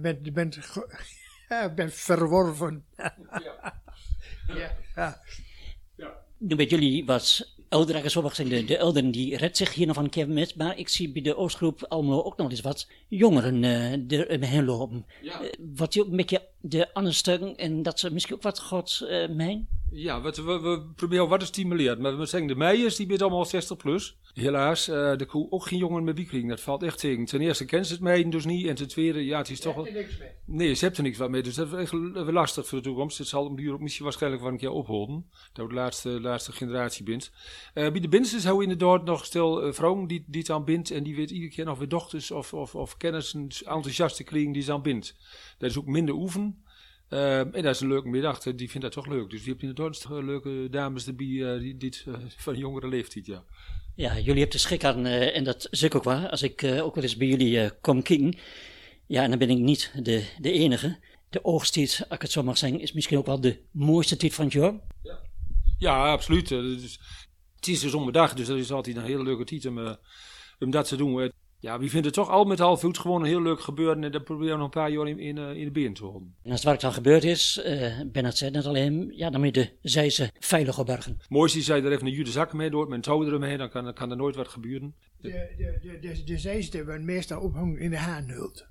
bent, 0.00 0.32
bent, 0.32 0.58
bent 1.76 1.94
verworven. 1.94 2.84
ja. 2.96 3.80
ja. 4.46 5.20
ja. 5.96 6.12
Nu 6.38 6.56
met 6.56 6.70
jullie 6.70 7.04
wat 7.04 7.54
ouderen, 7.74 8.10
zoals 8.10 8.34
zijn 8.34 8.48
de, 8.48 8.64
de 8.64 8.80
ouderen 8.80 9.10
die 9.10 9.36
redt 9.36 9.56
zich 9.56 9.74
hier 9.74 9.86
nog 9.86 9.96
een 9.96 10.10
keer 10.10 10.28
met, 10.28 10.56
maar 10.56 10.78
ik 10.78 10.88
zie 10.88 11.12
bij 11.12 11.22
de 11.22 11.36
Oostgroep 11.36 11.84
allemaal 11.88 12.24
ook 12.24 12.36
nog 12.36 12.50
eens 12.50 12.60
wat 12.60 12.88
jongeren 13.08 13.62
uh, 13.62 14.30
erheen 14.30 14.64
lopen. 14.64 15.06
Ja. 15.22 15.42
Uh, 15.42 15.48
wat 15.74 15.92
die 15.92 16.02
ook 16.02 16.10
een 16.10 16.16
beetje 16.16 16.48
de 16.60 16.94
andere 16.94 17.14
stukken 17.14 17.56
en 17.56 17.82
dat 17.82 17.98
ze 17.98 18.12
misschien 18.12 18.34
ook 18.34 18.42
wat 18.42 18.60
god 18.60 19.00
uh, 19.02 19.28
mijn. 19.28 19.68
Ja, 19.96 20.20
wat, 20.20 20.36
we, 20.36 20.60
we, 20.60 20.82
proberen 20.96 21.28
wat 21.28 21.40
te 21.40 21.46
stimuleren. 21.46 22.00
Maar 22.00 22.18
we 22.18 22.26
zeggen 22.26 22.48
de 22.48 22.54
meisjes, 22.54 22.96
die 22.96 23.06
zijn 23.06 23.20
allemaal 23.20 23.44
60 23.44 23.76
plus. 23.76 24.16
Helaas, 24.34 24.88
uh, 24.88 25.20
er 25.20 25.26
kon 25.26 25.46
ook 25.50 25.66
geen 25.66 25.78
jongen 25.78 26.04
met 26.04 26.14
biekring. 26.14 26.48
Dat 26.48 26.60
valt 26.60 26.82
echt 26.82 26.98
tegen. 26.98 27.24
Ten 27.24 27.40
eerste 27.40 27.64
kennen 27.64 27.86
ze 27.86 27.92
het 27.92 28.02
meiden 28.02 28.30
dus 28.30 28.44
niet. 28.44 28.66
En 28.66 28.74
ten 28.74 28.88
tweede, 28.88 29.24
ja, 29.24 29.38
het 29.38 29.50
is 29.50 29.60
toch 29.60 29.74
wel... 29.74 29.88
Nee, 30.44 30.74
ze 30.74 30.80
hebben 30.84 30.98
er 30.98 31.04
niks 31.04 31.18
van 31.18 31.30
mee. 31.30 31.42
Dus 31.42 31.54
dat 31.54 31.72
is 31.72 31.78
echt 31.78 31.92
lastig 32.14 32.66
voor 32.66 32.78
de 32.78 32.84
toekomst. 32.84 33.18
Het 33.18 33.26
zal 33.26 33.44
om 33.44 33.56
die 33.56 33.78
misschien 33.78 34.04
waarschijnlijk 34.04 34.42
wel 34.42 34.52
een 34.52 34.58
keer 34.58 34.70
ophouden. 34.70 35.30
Dat 35.52 35.68
de 35.68 35.74
laatste, 35.74 36.20
laatste 36.20 36.52
generatie 36.52 37.04
bent. 37.04 37.32
Uh, 37.74 37.90
bij 37.90 38.00
de 38.00 38.08
binders 38.08 38.44
houden 38.44 38.70
inderdaad 38.70 39.04
nog 39.04 39.24
stel 39.24 39.66
uh, 39.66 39.72
vrouwen 39.72 40.06
die, 40.06 40.24
die 40.26 40.40
het 40.40 40.50
aan 40.50 40.64
bindt. 40.64 40.90
En 40.90 41.02
die 41.02 41.16
weet 41.16 41.30
iedere 41.30 41.52
keer 41.52 41.64
nog 41.64 41.78
weer 41.78 41.88
dochters 41.88 42.30
of, 42.30 42.54
of, 42.54 42.74
of 42.74 42.96
kennissen 42.96 43.48
enthousiaste 43.48 44.24
kringen 44.24 44.52
die 44.52 44.62
ze 44.62 44.72
aan 44.72 44.82
bindt. 44.82 45.16
Dat 45.58 45.70
is 45.70 45.78
ook 45.78 45.86
minder 45.86 46.14
oefen. 46.14 46.63
Uh, 47.14 47.38
en 47.38 47.62
dat 47.62 47.74
is 47.74 47.80
een 47.80 47.88
leuke 47.88 48.08
middag, 48.08 48.38
die 48.38 48.70
vindt 48.70 48.80
dat 48.80 48.92
toch 48.92 49.06
leuk. 49.06 49.30
Dus 49.30 49.42
die 49.42 49.50
hebt 49.50 49.62
inderdaad 49.62 50.06
leuke 50.10 50.68
dames 50.70 51.06
erbij 51.06 51.26
uh, 51.26 51.60
die 51.60 51.76
dit 51.76 52.04
uh, 52.08 52.14
van 52.36 52.56
jongere 52.56 52.88
leeftijd, 52.88 53.26
ja. 53.26 53.44
Ja, 53.94 54.14
jullie 54.14 54.40
hebben 54.40 54.50
de 54.50 54.58
schik 54.58 54.84
aan, 54.84 55.06
en 55.06 55.44
dat 55.44 55.68
zeg 55.70 55.90
ik 55.90 55.96
ook 55.96 56.04
wel, 56.04 56.28
als 56.28 56.42
ik 56.42 56.64
ook 56.64 56.94
wel 56.94 57.04
eens 57.04 57.16
bij 57.16 57.26
jullie 57.26 57.70
kom 57.80 58.02
kijken. 58.02 58.36
Ja, 59.06 59.22
en 59.22 59.30
dan 59.30 59.38
ben 59.38 59.50
ik 59.50 59.58
niet 59.58 59.92
de, 60.02 60.26
de 60.40 60.52
enige. 60.52 60.98
De 61.30 61.44
oogsttijd, 61.44 62.04
als 62.08 62.16
ik 62.16 62.22
het 62.22 62.30
zo 62.30 62.42
mag 62.42 62.58
zeggen, 62.58 62.80
is 62.80 62.92
misschien 62.92 63.18
ook 63.18 63.26
wel 63.26 63.40
de 63.40 63.60
mooiste 63.70 64.16
tijd 64.16 64.34
van 64.34 64.44
het 64.44 64.54
jaar. 64.54 64.72
Ja, 65.02 65.18
ja 65.78 66.12
absoluut. 66.12 66.48
Dus, 66.48 67.00
het 67.56 67.66
is 67.66 67.80
de 67.80 67.88
zomerdag, 67.88 68.34
dus 68.34 68.46
dat 68.46 68.58
is 68.58 68.72
altijd 68.72 68.96
een 68.96 69.04
hele 69.04 69.22
leuke 69.22 69.44
tijd 69.44 69.66
om, 69.66 69.96
om 70.58 70.70
dat 70.70 70.88
te 70.88 70.96
doen. 70.96 71.30
Ja, 71.64 71.78
wie 71.78 71.90
vindt 71.90 72.06
het 72.06 72.14
toch 72.14 72.28
al 72.28 72.44
met 72.44 72.58
half 72.58 72.80
voet 72.80 72.98
gewoon 72.98 73.20
een 73.20 73.26
heel 73.26 73.42
leuk 73.42 73.60
gebeuren 73.60 74.04
en 74.04 74.12
dat 74.12 74.24
proberen 74.24 74.52
we 74.52 74.56
nog 74.56 74.64
een 74.64 74.80
paar 74.80 74.90
jaar 74.90 75.08
in, 75.08 75.18
in, 75.18 75.38
in 75.38 75.64
de 75.64 75.70
been 75.70 75.94
te 75.94 76.02
houden. 76.02 76.34
En 76.42 76.50
als 76.50 76.60
het 76.60 76.68
werk 76.68 76.80
dan 76.80 76.92
gebeurd 76.92 77.24
is, 77.24 77.62
uh, 77.66 78.00
Bernard 78.06 78.36
zei 78.36 78.50
net 78.50 78.66
alleen, 78.66 79.12
ja, 79.16 79.30
dan 79.30 79.40
moet 79.40 79.54
je 79.54 79.62
de 79.62 79.88
zijze 79.88 80.30
veilig 80.38 80.78
opbergen. 80.78 81.18
Mooi 81.28 81.58
is 81.58 81.66
je 81.66 81.72
er 81.72 81.92
even 81.92 82.06
een 82.06 82.12
jude 82.12 82.30
zakken 82.30 82.56
mee 82.56 82.70
doet, 82.70 82.88
met 82.88 82.96
een 82.96 83.02
touw 83.02 83.26
eromheen, 83.26 83.58
dan 83.58 83.70
kan, 83.70 83.94
kan 83.94 84.10
er 84.10 84.16
nooit 84.16 84.36
wat 84.36 84.48
gebeuren. 84.48 84.94
De, 85.20 85.30
de, 85.56 85.98
de, 86.00 86.22
de, 86.24 86.68
de 86.70 86.84
werden 86.84 87.04
meestal 87.04 87.40
ophangen 87.40 87.78
in 87.78 87.90
de 87.90 87.98
haanhult. 87.98 88.66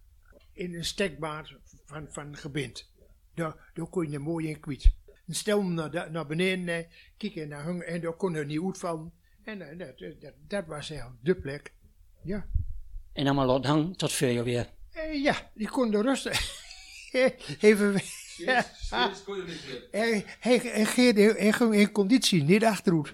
In 0.53 0.73
een 0.73 0.85
stekbaard 0.85 1.55
van, 1.85 2.07
van 2.09 2.35
gebind. 2.35 2.91
Daar, 3.33 3.71
daar 3.73 3.87
kon 3.87 4.11
je 4.11 4.19
mooi 4.19 4.47
in 4.47 4.59
kwijt. 4.59 4.95
En 5.27 5.33
stel 5.33 5.59
hem 5.59 5.73
naar, 5.73 6.11
naar 6.11 6.27
beneden, 6.27 6.67
eh, 6.67 6.85
kijken 7.17 7.47
naar 7.47 7.63
hangen 7.63 7.87
en 7.87 8.01
daar 8.01 8.15
kon 8.15 8.35
er 8.35 8.45
niet 8.45 8.61
uitvallen. 8.61 9.11
En 9.43 9.59
uh, 9.59 9.77
dat, 9.77 9.99
dat, 10.21 10.33
dat 10.47 10.65
was 10.65 10.89
eigenlijk 10.89 11.19
de 11.23 11.35
plek. 11.35 11.73
Ja. 12.23 12.45
En 13.13 13.25
allemaal 13.25 13.45
laat 13.45 13.65
hangen 13.65 13.95
tot 13.95 14.11
jaar 14.13 14.43
weer. 14.43 14.69
Uh, 14.95 15.23
ja, 15.23 15.51
die 15.53 15.67
konden 15.67 16.01
rustig. 16.01 16.61
Even. 17.59 18.01
Ja. 18.37 18.65
Hij, 19.91 20.25
hij, 20.39 20.57
hij 20.57 21.51
ging 21.51 21.75
in 21.75 21.91
conditie, 21.91 22.43
niet 22.43 22.65
achteruit. 22.65 23.13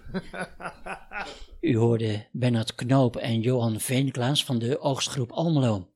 U 1.62 1.78
hoorde 1.78 2.28
Bernard 2.32 2.76
Knoop 2.76 3.16
en 3.16 3.42
Johan 3.42 3.80
Veenklaas 3.80 4.46
van 4.46 4.60
de 4.60 4.80
oogstgroep 4.80 5.32
Almelo. 5.32 5.90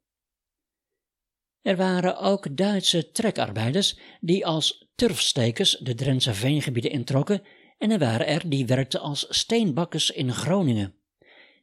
Er 1.61 1.75
waren 1.75 2.17
ook 2.17 2.57
Duitse 2.57 3.11
trekarbeiders 3.11 3.99
die 4.21 4.45
als 4.45 4.91
turfstekers 4.95 5.77
de 5.77 5.95
Drentse 5.95 6.33
veengebieden 6.33 6.91
introkken 6.91 7.41
en 7.77 7.91
er 7.91 7.99
waren 7.99 8.27
er 8.27 8.49
die 8.49 8.65
werkten 8.65 8.99
als 8.99 9.25
steenbakkers 9.29 10.11
in 10.11 10.33
Groningen. 10.33 10.95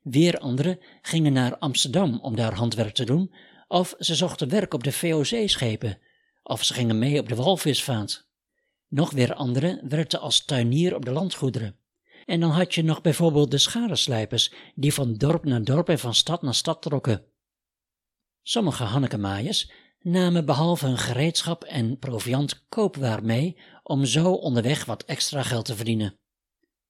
Weer 0.00 0.38
anderen 0.38 0.78
gingen 1.02 1.32
naar 1.32 1.58
Amsterdam 1.58 2.18
om 2.20 2.36
daar 2.36 2.54
handwerk 2.54 2.94
te 2.94 3.04
doen, 3.04 3.34
Of 3.68 3.94
ze 3.98 4.14
zochten 4.14 4.48
werk 4.48 4.74
op 4.74 4.84
de 4.84 4.92
VOC-schepen, 4.92 5.98
of 6.42 6.64
ze 6.64 6.74
gingen 6.74 6.98
mee 6.98 7.20
op 7.20 7.28
de 7.28 7.34
walvisvaart. 7.34 8.28
Nog 8.88 9.10
weer 9.10 9.34
anderen 9.34 9.88
werkten 9.88 10.20
als 10.20 10.44
tuinier 10.44 10.94
op 10.94 11.04
de 11.04 11.10
landgoederen. 11.10 11.76
En 12.26 12.40
dan 12.40 12.50
had 12.50 12.74
je 12.74 12.82
nog 12.82 13.00
bijvoorbeeld 13.00 13.50
de 13.50 13.58
scharenslijpers, 13.58 14.52
die 14.74 14.94
van 14.94 15.14
dorp 15.14 15.44
naar 15.44 15.64
dorp 15.64 15.88
en 15.88 15.98
van 15.98 16.14
stad 16.14 16.42
naar 16.42 16.54
stad 16.54 16.82
trokken. 16.82 17.24
Sommige 18.42 18.84
Hannekemaaiers 18.84 19.70
namen 20.00 20.44
behalve 20.44 20.86
hun 20.86 20.98
gereedschap 20.98 21.64
en 21.64 21.98
proviant 21.98 22.66
koopwaar 22.68 23.24
mee 23.24 23.58
om 23.82 24.04
zo 24.04 24.32
onderweg 24.32 24.84
wat 24.84 25.04
extra 25.04 25.42
geld 25.42 25.64
te 25.64 25.76
verdienen. 25.76 26.18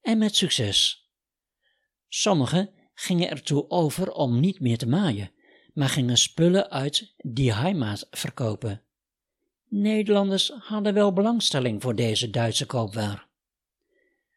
En 0.00 0.18
met 0.18 0.36
succes. 0.36 1.08
Sommigen 2.08 2.70
gingen 3.00 3.30
ertoe 3.30 3.70
over 3.70 4.12
om 4.12 4.40
niet 4.40 4.60
meer 4.60 4.78
te 4.78 4.88
maaien, 4.88 5.30
maar 5.74 5.88
gingen 5.88 6.16
spullen 6.16 6.70
uit 6.70 7.14
die 7.16 7.52
heimaat 7.52 8.06
verkopen. 8.10 8.82
Nederlanders 9.68 10.52
hadden 10.58 10.94
wel 10.94 11.12
belangstelling 11.12 11.82
voor 11.82 11.94
deze 11.94 12.30
Duitse 12.30 12.66
koopwaar. 12.66 13.28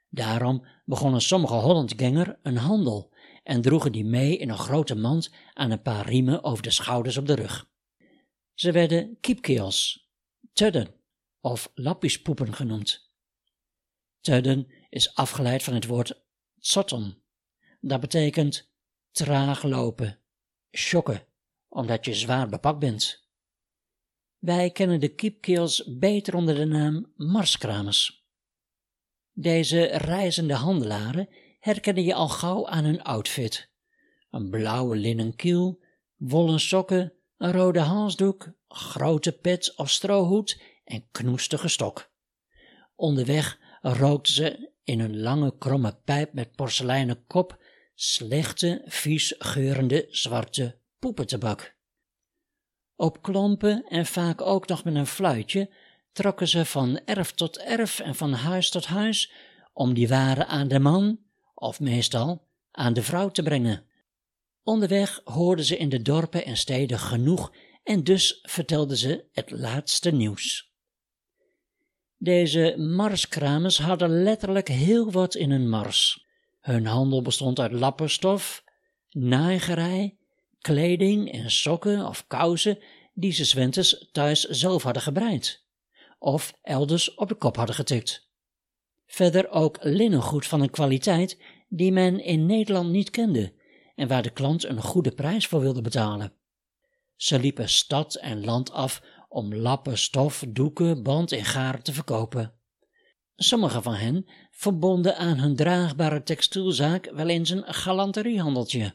Daarom 0.10 0.65
begonnen 0.86 1.21
sommige 1.21 1.54
Hollandganger 1.54 2.39
een 2.43 2.58
handel 2.58 3.13
en 3.43 3.62
droegen 3.62 3.91
die 3.91 4.06
mee 4.06 4.38
in 4.38 4.49
een 4.49 4.58
grote 4.58 4.95
mand 4.95 5.32
aan 5.54 5.71
een 5.71 5.82
paar 5.82 6.06
riemen 6.06 6.43
over 6.43 6.63
de 6.63 6.71
schouders 6.71 7.17
op 7.17 7.28
de 7.28 7.36
rug. 7.36 7.69
Ze 8.54 8.71
werden 8.71 9.17
kiepkeels, 9.19 10.10
tudden 10.54 10.95
of 11.41 11.71
lappiespoepen 11.76 12.54
genoemd. 12.54 13.12
Tudden 14.21 14.67
is 14.89 15.15
afgeleid 15.15 15.63
van 15.63 15.73
het 15.73 15.86
woord 15.86 16.23
tsotton. 16.60 17.23
Dat 17.86 18.00
betekent 18.00 18.69
traag 19.12 19.63
lopen, 19.63 20.19
schokken, 20.72 21.26
omdat 21.69 22.06
je 22.06 22.13
zwaar 22.13 22.50
bepakt 22.50 22.80
bent. 22.80 23.28
Wij 24.38 24.72
kennen 24.72 25.00
de 25.00 25.15
kiepkeels 25.15 25.98
beter 25.98 26.36
onder 26.36 26.56
de 26.56 26.65
naam 26.65 27.12
marskramers. 27.15 28.26
Deze 29.32 29.86
reizende 29.86 30.54
handelaren 30.54 31.30
herkennen 31.60 32.04
je 32.04 32.13
al 32.13 32.30
gauw 32.30 32.67
aan 32.67 32.84
hun 32.84 33.04
outfit. 33.04 33.69
Een 34.30 34.50
blauwe 34.50 34.96
linnen 34.96 35.36
kiel, 35.36 35.84
wollen 36.15 36.60
sokken, 36.60 37.13
een 37.38 37.52
rode 37.52 37.80
halsdoek, 37.80 38.52
grote 38.67 39.32
pet 39.32 39.74
of 39.76 39.89
strohoed 39.89 40.62
en 40.84 41.08
knoestige 41.12 41.67
stok. 41.67 42.12
Onderweg 42.96 43.60
rookten 43.82 44.34
ze 44.34 44.72
in 44.84 45.00
een 45.00 45.19
lange 45.19 45.58
kromme 45.58 45.96
pijp 46.04 46.34
met 46.34 46.56
porseleinen 46.56 47.26
kop 47.28 47.62
slechte, 48.04 48.82
vies 48.86 49.36
geurende 49.38 50.08
zwarte 50.10 50.80
poepentabak. 51.00 51.76
Op 52.96 53.22
klompen 53.22 53.86
en 53.89 54.06
vaak 54.06 54.42
ook 54.42 54.68
nog 54.68 54.84
met 54.84 54.96
een 54.96 55.08
fluitje 55.08 55.70
trokken 56.12 56.48
ze 56.48 56.66
van 56.66 57.00
erf 57.06 57.32
tot 57.32 57.58
erf 57.58 58.00
en 58.00 58.16
van 58.16 58.34
huis 58.34 58.70
tot 58.70 58.86
huis 58.86 59.32
om 59.74 59.94
die 59.94 60.08
waren 60.08 60.48
aan 60.48 60.68
de 60.68 60.80
man, 60.80 61.20
of 61.54 61.80
meestal 61.80 62.48
aan 62.72 62.94
de 62.94 63.04
vrouw 63.04 63.30
te 63.30 63.44
brengen. 63.44 63.86
Onderweg 64.63 65.22
hoorden 65.24 65.66
ze 65.66 65.78
in 65.78 65.89
de 65.89 66.02
dorpen 66.02 66.46
en 66.46 66.58
steden 66.58 67.00
genoeg 67.00 67.56
en 67.84 68.04
dus 68.04 68.39
vertelden 68.42 68.98
ze 68.98 69.26
het 69.32 69.52
laatste 69.52 70.12
nieuws. 70.12 70.72
Deze 72.18 72.76
marskramers 72.78 73.78
hadden 73.78 74.24
letterlijk 74.24 74.68
heel 74.68 75.12
wat 75.12 75.36
in 75.36 75.52
hun 75.52 75.70
mars. 75.70 76.23
Hun 76.63 76.86
handel 76.86 77.21
bestond 77.21 77.60
uit 77.60 77.71
lappenstof, 77.71 78.63
naaigerij, 79.10 80.17
kleding 80.60 81.32
en 81.32 81.52
sokken 81.52 82.08
of 82.08 82.28
kousen 82.28 82.80
die 83.13 83.32
ze 83.32 83.45
zwentes 83.45 84.10
thuis 84.12 84.43
zelf 84.43 84.84
hadden 84.84 85.02
gebreid, 85.02 85.65
of 86.19 86.54
elders 86.62 87.15
op 87.15 87.28
de 87.28 87.36
kop 87.36 87.56
hadden 87.56 87.76
getikt. 87.76 88.30
Verder 89.06 89.49
ook 89.49 89.78
linnengoed 89.82 90.47
van 90.47 90.62
een 90.62 90.69
kwaliteit 90.69 91.41
die 91.69 91.91
men 91.91 92.19
in 92.19 92.45
Nederland 92.45 92.89
niet 92.89 93.10
kende 93.10 93.54
en 93.95 94.08
waar 94.08 94.23
de 94.23 94.30
klant 94.30 94.63
een 94.63 94.82
goede 94.82 95.12
prijs 95.12 95.47
voor 95.47 95.60
wilde 95.60 95.82
betalen. 95.82 96.34
Ze 97.15 97.39
liepen 97.39 97.69
stad 97.69 98.15
en 98.15 98.45
land 98.45 98.71
af 98.71 99.02
om 99.30 99.56
lappen, 99.56 99.97
stof, 99.97 100.43
doeken, 100.47 101.04
band 101.04 101.32
en 101.32 101.45
garen 101.45 101.84
te 101.84 101.93
verkopen. 101.93 102.54
Sommigen 103.36 103.84
van 103.84 103.93
hen 103.93 104.26
verbonden 104.52 105.17
aan 105.17 105.38
hun 105.38 105.56
draagbare 105.56 106.24
textielzaak 106.24 107.12
wel 107.13 107.28
eens 107.30 107.50
een 107.50 107.74
galanteriehandeltje. 107.74 108.93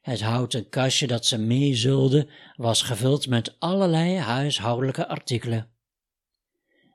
Het 0.00 0.20
houten 0.20 0.68
kastje 0.68 1.06
dat 1.06 1.26
ze 1.26 1.38
meezulden 1.38 2.28
was 2.56 2.82
gevuld 2.82 3.28
met 3.28 3.56
allerlei 3.58 4.16
huishoudelijke 4.16 5.08
artikelen. 5.08 5.70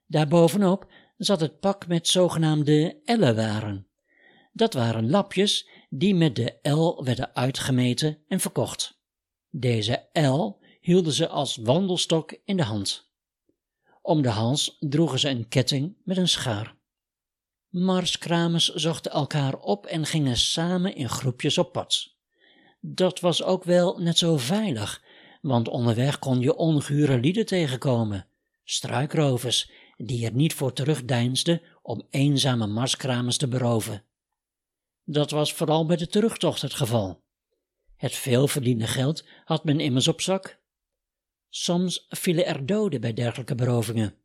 Daarbovenop 0.07 0.91
zat 1.17 1.39
het 1.39 1.59
pak 1.59 1.87
met 1.87 2.07
zogenaamde 2.07 3.01
ellenwaren. 3.05 3.87
Dat 4.53 4.73
waren 4.73 5.09
lapjes 5.09 5.69
die 5.89 6.15
met 6.15 6.35
de 6.35 6.69
L 6.69 7.03
werden 7.03 7.35
uitgemeten 7.35 8.17
en 8.27 8.39
verkocht. 8.39 8.99
Deze 9.49 10.07
L 10.13 10.59
hielden 10.81 11.13
ze 11.13 11.27
als 11.27 11.55
wandelstok 11.55 12.35
in 12.45 12.57
de 12.57 12.63
hand. 12.63 13.10
Om 14.01 14.21
de 14.21 14.29
hals 14.29 14.77
droegen 14.79 15.19
ze 15.19 15.29
een 15.29 15.47
ketting 15.47 15.95
met 16.03 16.17
een 16.17 16.27
schaar. 16.27 16.75
Marskramers 17.69 18.73
zochten 18.73 19.11
elkaar 19.11 19.55
op 19.55 19.85
en 19.85 20.05
gingen 20.05 20.37
samen 20.37 20.95
in 20.95 21.09
groepjes 21.09 21.57
op 21.57 21.71
pad. 21.71 22.15
Dat 22.79 23.19
was 23.19 23.43
ook 23.43 23.63
wel 23.63 23.97
net 23.99 24.17
zo 24.17 24.37
veilig, 24.37 25.03
want 25.41 25.67
onderweg 25.67 26.19
kon 26.19 26.39
je 26.39 26.55
ongure 26.55 27.19
lieden 27.19 27.45
tegenkomen, 27.45 28.27
struikrovers 28.63 29.71
die 29.97 30.25
er 30.25 30.33
niet 30.33 30.53
voor 30.53 30.73
terugdeinsden 30.73 31.61
om 31.81 32.07
eenzame 32.09 32.67
marskramers 32.67 33.37
te 33.37 33.47
beroven. 33.47 34.03
Dat 35.03 35.31
was 35.31 35.53
vooral 35.53 35.85
bij 35.85 35.97
de 35.97 36.07
terugtocht 36.07 36.61
het 36.61 36.73
geval. 36.73 37.23
Het 37.95 38.15
veelverdiende 38.15 38.87
geld 38.87 39.25
had 39.45 39.63
men 39.63 39.79
immers 39.79 40.07
op 40.07 40.21
zak. 40.21 40.60
Soms 41.53 42.05
vielen 42.09 42.45
er 42.45 42.65
doden 42.65 43.01
bij 43.01 43.13
dergelijke 43.13 43.55
berovingen. 43.55 44.15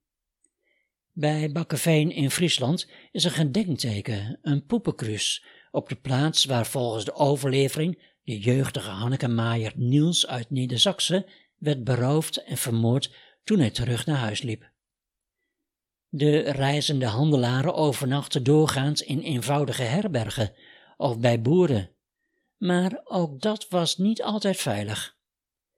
Bij 1.13 1.53
Bakkeveen 1.53 2.11
in 2.11 2.31
Friesland 2.31 2.89
is 3.13 3.25
een 3.25 3.31
gedenkteken, 3.31 4.39
een 4.43 4.67
poepenkruis, 4.67 5.45
op 5.71 5.89
de 5.89 5.95
plaats 5.95 6.45
waar 6.45 6.67
volgens 6.67 7.05
de 7.05 7.15
overlevering 7.15 8.03
de 8.23 8.39
jeugdige 8.39 8.91
Hanneke 8.91 9.29
Maier 9.29 9.73
Niels 9.77 10.27
uit 10.27 10.51
Neder-Saxe 10.51 11.29
werd 11.59 11.85
beroofd 11.85 12.45
en 12.45 12.57
vermoord 12.57 13.15
toen 13.45 13.59
hij 13.59 13.71
terug 13.71 14.07
naar 14.07 14.17
huis 14.17 14.43
liep. 14.43 14.71
De 16.09 16.39
reizende 16.39 17.07
handelaren 17.07 17.75
overnachten 17.75 18.43
doorgaans 18.43 19.03
in 19.03 19.21
eenvoudige 19.21 19.83
herbergen 19.83 20.53
of 20.97 21.19
bij 21.19 21.41
boeren, 21.41 21.91
maar 22.57 23.01
ook 23.05 23.41
dat 23.41 23.69
was 23.69 23.97
niet 23.97 24.23
altijd 24.23 24.57
veilig. 24.57 25.16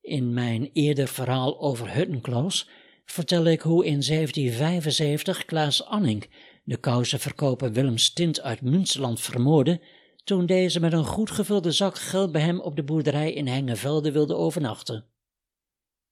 In 0.08 0.32
mijn 0.32 0.70
eerder 0.72 1.08
verhaal 1.08 1.60
over 1.60 1.94
Huttenkloos 1.94 2.68
vertel 3.04 3.44
ik 3.44 3.60
hoe 3.60 3.84
in 3.84 4.00
1775 4.00 5.44
Klaas 5.44 5.84
Anning 5.84 6.30
de 6.64 6.76
kousenverkoper 6.76 7.72
Willem 7.72 7.98
Stint 7.98 8.40
uit 8.40 8.60
Münsterland 8.60 9.20
vermoordde 9.20 9.80
toen 10.24 10.46
deze 10.46 10.80
met 10.80 10.92
een 10.92 11.04
goed 11.04 11.30
gevulde 11.30 11.72
zak 11.72 11.98
geld 11.98 12.32
bij 12.32 12.40
hem 12.40 12.60
op 12.60 12.76
de 12.76 12.82
boerderij 12.82 13.32
in 13.32 13.46
Hengevelde 13.46 14.12
wilde 14.12 14.34
overnachten. 14.34 15.04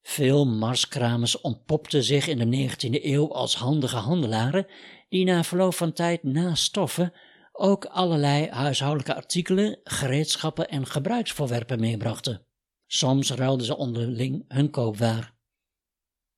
Veel 0.02 0.46
marskramers 0.46 1.40
ontpopten 1.40 2.02
zich 2.02 2.26
in 2.26 2.50
de 2.50 2.68
19e 2.68 3.04
eeuw 3.04 3.32
als 3.32 3.56
handige 3.56 3.96
handelaren, 3.96 4.66
die 5.09 5.24
na 5.24 5.44
verloop 5.44 5.74
van 5.74 5.92
tijd 5.92 6.22
naast 6.22 6.64
stoffen 6.64 7.12
ook 7.52 7.85
allerlei 7.85 8.48
huishoudelijke 8.48 9.14
artikelen, 9.14 9.81
gereedschappen 9.85 10.68
en 10.68 10.87
gebruiksvoorwerpen 10.87 11.81
meebrachten. 11.81 12.46
Soms 12.87 13.30
ruilden 13.30 13.66
ze 13.66 13.76
onderling 13.76 14.44
hun 14.48 14.70
koopwaar. 14.70 15.34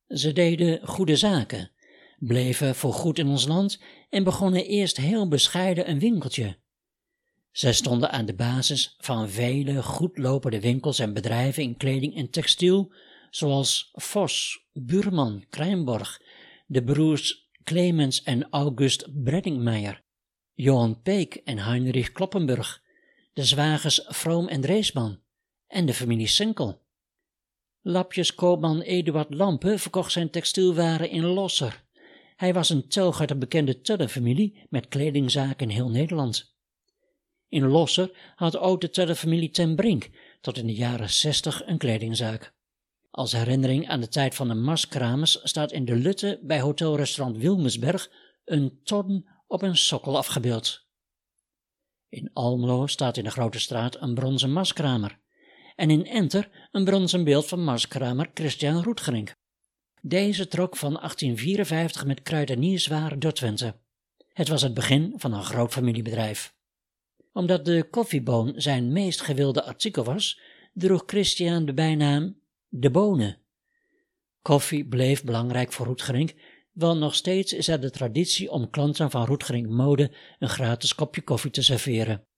Ze 0.07 0.33
deden 0.33 0.87
goede 0.87 1.15
zaken, 1.15 1.71
bleven 2.19 2.75
voor 2.75 2.93
goed 2.93 3.19
in 3.19 3.27
ons 3.27 3.47
land 3.47 3.81
en 4.09 4.23
begonnen 4.23 4.65
eerst 4.65 4.97
heel 4.97 5.27
bescheiden 5.27 5.89
een 5.89 5.99
winkeltje. 5.99 6.57
Zij 7.51 7.73
stonden 7.73 8.11
aan 8.11 8.25
de 8.25 8.35
basis 8.35 8.95
van 8.97 9.29
vele 9.29 9.83
goedlopende 9.83 10.59
winkels 10.59 10.99
en 10.99 11.13
bedrijven 11.13 11.63
in 11.63 11.77
kleding 11.77 12.15
en 12.15 12.29
textiel, 12.29 12.93
zoals 13.29 13.89
Vos, 13.93 14.65
Buurman, 14.73 15.45
Krijnborg, 15.49 16.21
de 16.67 16.83
broers 16.83 17.49
Clemens 17.63 18.23
en 18.23 18.49
August 18.49 19.23
Breddingmeijer, 19.23 20.03
Johan 20.53 21.01
Peek 21.01 21.35
en 21.35 21.57
Heinrich 21.57 22.11
Kloppenburg, 22.11 22.81
de 23.33 23.43
zwagers 23.43 24.05
Vroom 24.07 24.47
en 24.47 24.61
Dreesman 24.61 25.19
en 25.69 25.85
de 25.85 25.93
familie 25.93 26.27
Senkel. 26.27 26.81
Lapjeskoopman 27.81 28.81
Eduard 28.81 29.33
Lampe 29.33 29.77
verkocht 29.77 30.11
zijn 30.11 30.29
textielwaren 30.29 31.09
in 31.09 31.25
Losser. 31.25 31.83
Hij 32.35 32.53
was 32.53 32.69
een 32.69 32.87
telg 32.87 33.19
uit 33.19 33.29
de 33.29 33.37
bekende 33.37 33.81
Tudde-familie 33.81 34.67
met 34.69 34.87
kledingzaken 34.87 35.69
in 35.69 35.75
heel 35.75 35.89
Nederland. 35.89 36.55
In 37.47 37.67
Losser 37.67 38.33
had 38.35 38.57
ook 38.57 38.81
de 38.81 38.89
Tudde-familie 38.89 39.49
ten 39.49 39.75
Brink 39.75 40.09
tot 40.41 40.57
in 40.57 40.67
de 40.67 40.73
jaren 40.73 41.09
zestig 41.09 41.67
een 41.67 41.77
kledingzaak. 41.77 42.53
Als 43.11 43.31
herinnering 43.31 43.89
aan 43.89 43.99
de 43.99 44.07
tijd 44.07 44.35
van 44.35 44.47
de 44.47 44.53
marskramers 44.53 45.39
staat 45.43 45.71
in 45.71 45.85
de 45.85 45.95
Lutte 45.95 46.39
bij 46.43 46.59
hotelrestaurant 46.59 47.37
Wilmersberg 47.37 48.11
een 48.45 48.79
ton 48.83 49.27
op 49.47 49.61
een 49.61 49.77
sokkel 49.77 50.17
afgebeeld. 50.17 50.87
In 52.09 52.29
Almelo 52.33 52.87
staat 52.87 53.17
in 53.17 53.23
de 53.23 53.31
Grote 53.31 53.59
Straat 53.59 54.01
een 54.01 54.13
bronzen 54.13 54.51
marskramer 54.51 55.19
en 55.79 55.89
in 55.89 56.05
Enter 56.05 56.49
een 56.71 56.83
bronzen 56.83 57.23
beeld 57.23 57.47
van 57.47 57.63
marskramer 57.63 58.29
Christian 58.33 58.83
Roetgerink. 58.83 59.35
Deze 60.01 60.47
trok 60.47 60.75
van 60.75 60.93
1854 60.93 62.05
met 62.05 62.21
kruidenierswaren 62.21 63.19
door 63.19 63.33
Twente. 63.33 63.75
Het 64.33 64.47
was 64.47 64.61
het 64.61 64.73
begin 64.73 65.13
van 65.15 65.33
een 65.33 65.43
groot 65.43 65.71
familiebedrijf. 65.71 66.53
Omdat 67.33 67.65
de 67.65 67.87
koffieboon 67.89 68.53
zijn 68.55 68.91
meest 68.91 69.21
gewilde 69.21 69.63
artikel 69.63 70.03
was, 70.03 70.39
droeg 70.73 71.03
Christian 71.05 71.65
de 71.65 71.73
bijnaam 71.73 72.39
de 72.67 72.91
bonen. 72.91 73.37
Koffie 74.41 74.87
bleef 74.87 75.23
belangrijk 75.23 75.73
voor 75.73 75.85
Roetgerink, 75.85 76.33
want 76.71 76.99
nog 76.99 77.15
steeds 77.15 77.53
is 77.53 77.67
er 77.67 77.81
de 77.81 77.89
traditie 77.89 78.51
om 78.51 78.69
klanten 78.69 79.11
van 79.11 79.25
Roetgerink 79.25 79.67
Mode 79.67 80.11
een 80.39 80.49
gratis 80.49 80.95
kopje 80.95 81.21
koffie 81.21 81.51
te 81.51 81.61
serveren. 81.61 82.28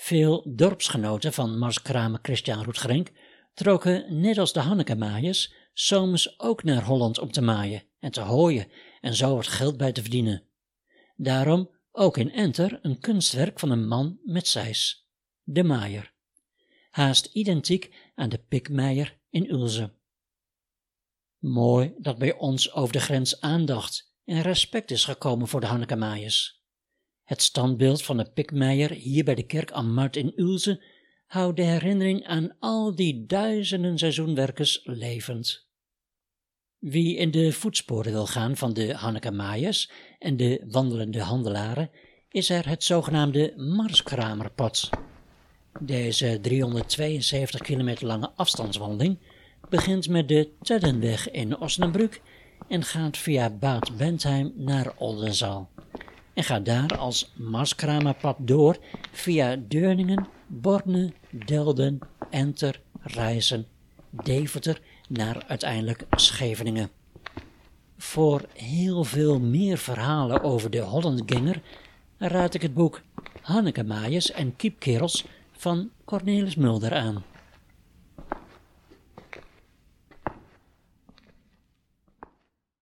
Veel 0.00 0.54
dorpsgenoten 0.54 1.32
van 1.32 1.58
marskramer 1.58 2.18
Christian 2.22 2.64
Roetgerink 2.64 3.10
trokken, 3.54 4.20
net 4.20 4.38
als 4.38 4.52
de 4.52 4.60
Hannekemaaiers, 4.60 5.54
soms 5.72 6.38
ook 6.38 6.62
naar 6.62 6.84
Holland 6.84 7.18
om 7.18 7.30
te 7.32 7.40
maaien 7.40 7.82
en 7.98 8.10
te 8.10 8.20
hooien 8.20 8.70
en 9.00 9.14
zo 9.14 9.34
wat 9.34 9.46
geld 9.46 9.76
bij 9.76 9.92
te 9.92 10.00
verdienen. 10.00 10.42
Daarom 11.16 11.70
ook 11.92 12.16
in 12.16 12.32
Enter 12.32 12.78
een 12.82 13.00
kunstwerk 13.00 13.58
van 13.58 13.70
een 13.70 13.88
man 13.88 14.18
met 14.24 14.46
zijs, 14.46 15.08
de 15.42 15.62
maaier. 15.62 16.12
Haast 16.90 17.26
identiek 17.32 18.10
aan 18.14 18.28
de 18.28 18.38
pikmeier 18.38 19.18
in 19.30 19.50
Ulze. 19.50 19.92
Mooi 21.38 21.94
dat 21.98 22.18
bij 22.18 22.34
ons 22.34 22.72
over 22.72 22.92
de 22.92 23.00
grens 23.00 23.40
aandacht 23.40 24.14
en 24.24 24.42
respect 24.42 24.90
is 24.90 25.04
gekomen 25.04 25.48
voor 25.48 25.60
de 25.60 25.66
Hannekemaaiers. 25.66 26.59
Het 27.30 27.42
standbeeld 27.42 28.02
van 28.02 28.16
de 28.16 28.30
pikmeier 28.30 28.90
hier 28.90 29.24
bij 29.24 29.34
de 29.34 29.46
kerk 29.46 29.72
aan 29.72 29.94
Mart 29.94 30.16
in 30.16 30.32
Ulze 30.36 30.82
houdt 31.26 31.56
de 31.56 31.62
herinnering 31.62 32.26
aan 32.26 32.56
al 32.58 32.94
die 32.94 33.26
duizenden 33.26 33.98
seizoenwerkers 33.98 34.80
levend. 34.84 35.66
Wie 36.78 37.16
in 37.16 37.30
de 37.30 37.52
voetsporen 37.52 38.12
wil 38.12 38.26
gaan 38.26 38.56
van 38.56 38.72
de 38.72 38.94
Hannekemaaiers 38.94 39.90
en 40.18 40.36
de 40.36 40.64
wandelende 40.68 41.20
handelaren, 41.20 41.90
is 42.28 42.50
er 42.50 42.68
het 42.68 42.84
zogenaamde 42.84 43.52
Marskramerpad. 43.56 44.90
Deze 45.80 46.38
372 46.42 47.60
kilometer 47.60 48.06
lange 48.06 48.30
afstandswandeling 48.36 49.18
begint 49.68 50.08
met 50.08 50.28
de 50.28 50.52
Tuddenweg 50.62 51.30
in 51.30 51.58
Osnabrück 51.58 52.20
en 52.68 52.84
gaat 52.84 53.16
via 53.16 53.50
Bad 53.50 53.96
Bentheim 53.96 54.52
naar 54.56 54.92
Oldenzaal. 54.98 55.70
En 56.34 56.44
gaat 56.44 56.64
daar 56.64 56.98
als 56.98 57.32
Marskramerpad 57.36 58.36
door 58.38 58.78
via 59.12 59.56
Deurningen, 59.68 60.26
Borne, 60.46 61.12
Delden, 61.30 61.98
Enter, 62.30 62.80
Rijssen, 63.00 63.66
Deventer 64.10 64.80
naar 65.08 65.44
uiteindelijk 65.46 66.04
Scheveningen. 66.10 66.90
Voor 67.96 68.44
heel 68.52 69.04
veel 69.04 69.40
meer 69.40 69.78
verhalen 69.78 70.42
over 70.42 70.70
de 70.70 70.80
Hollandganger 70.80 71.62
raad 72.18 72.54
ik 72.54 72.62
het 72.62 72.74
boek 72.74 73.00
Hanneke 73.40 73.84
Maaiers 73.84 74.30
en 74.30 74.56
Kiepkerels 74.56 75.24
van 75.52 75.90
Cornelis 76.04 76.54
Mulder 76.54 76.94
aan. 76.94 77.24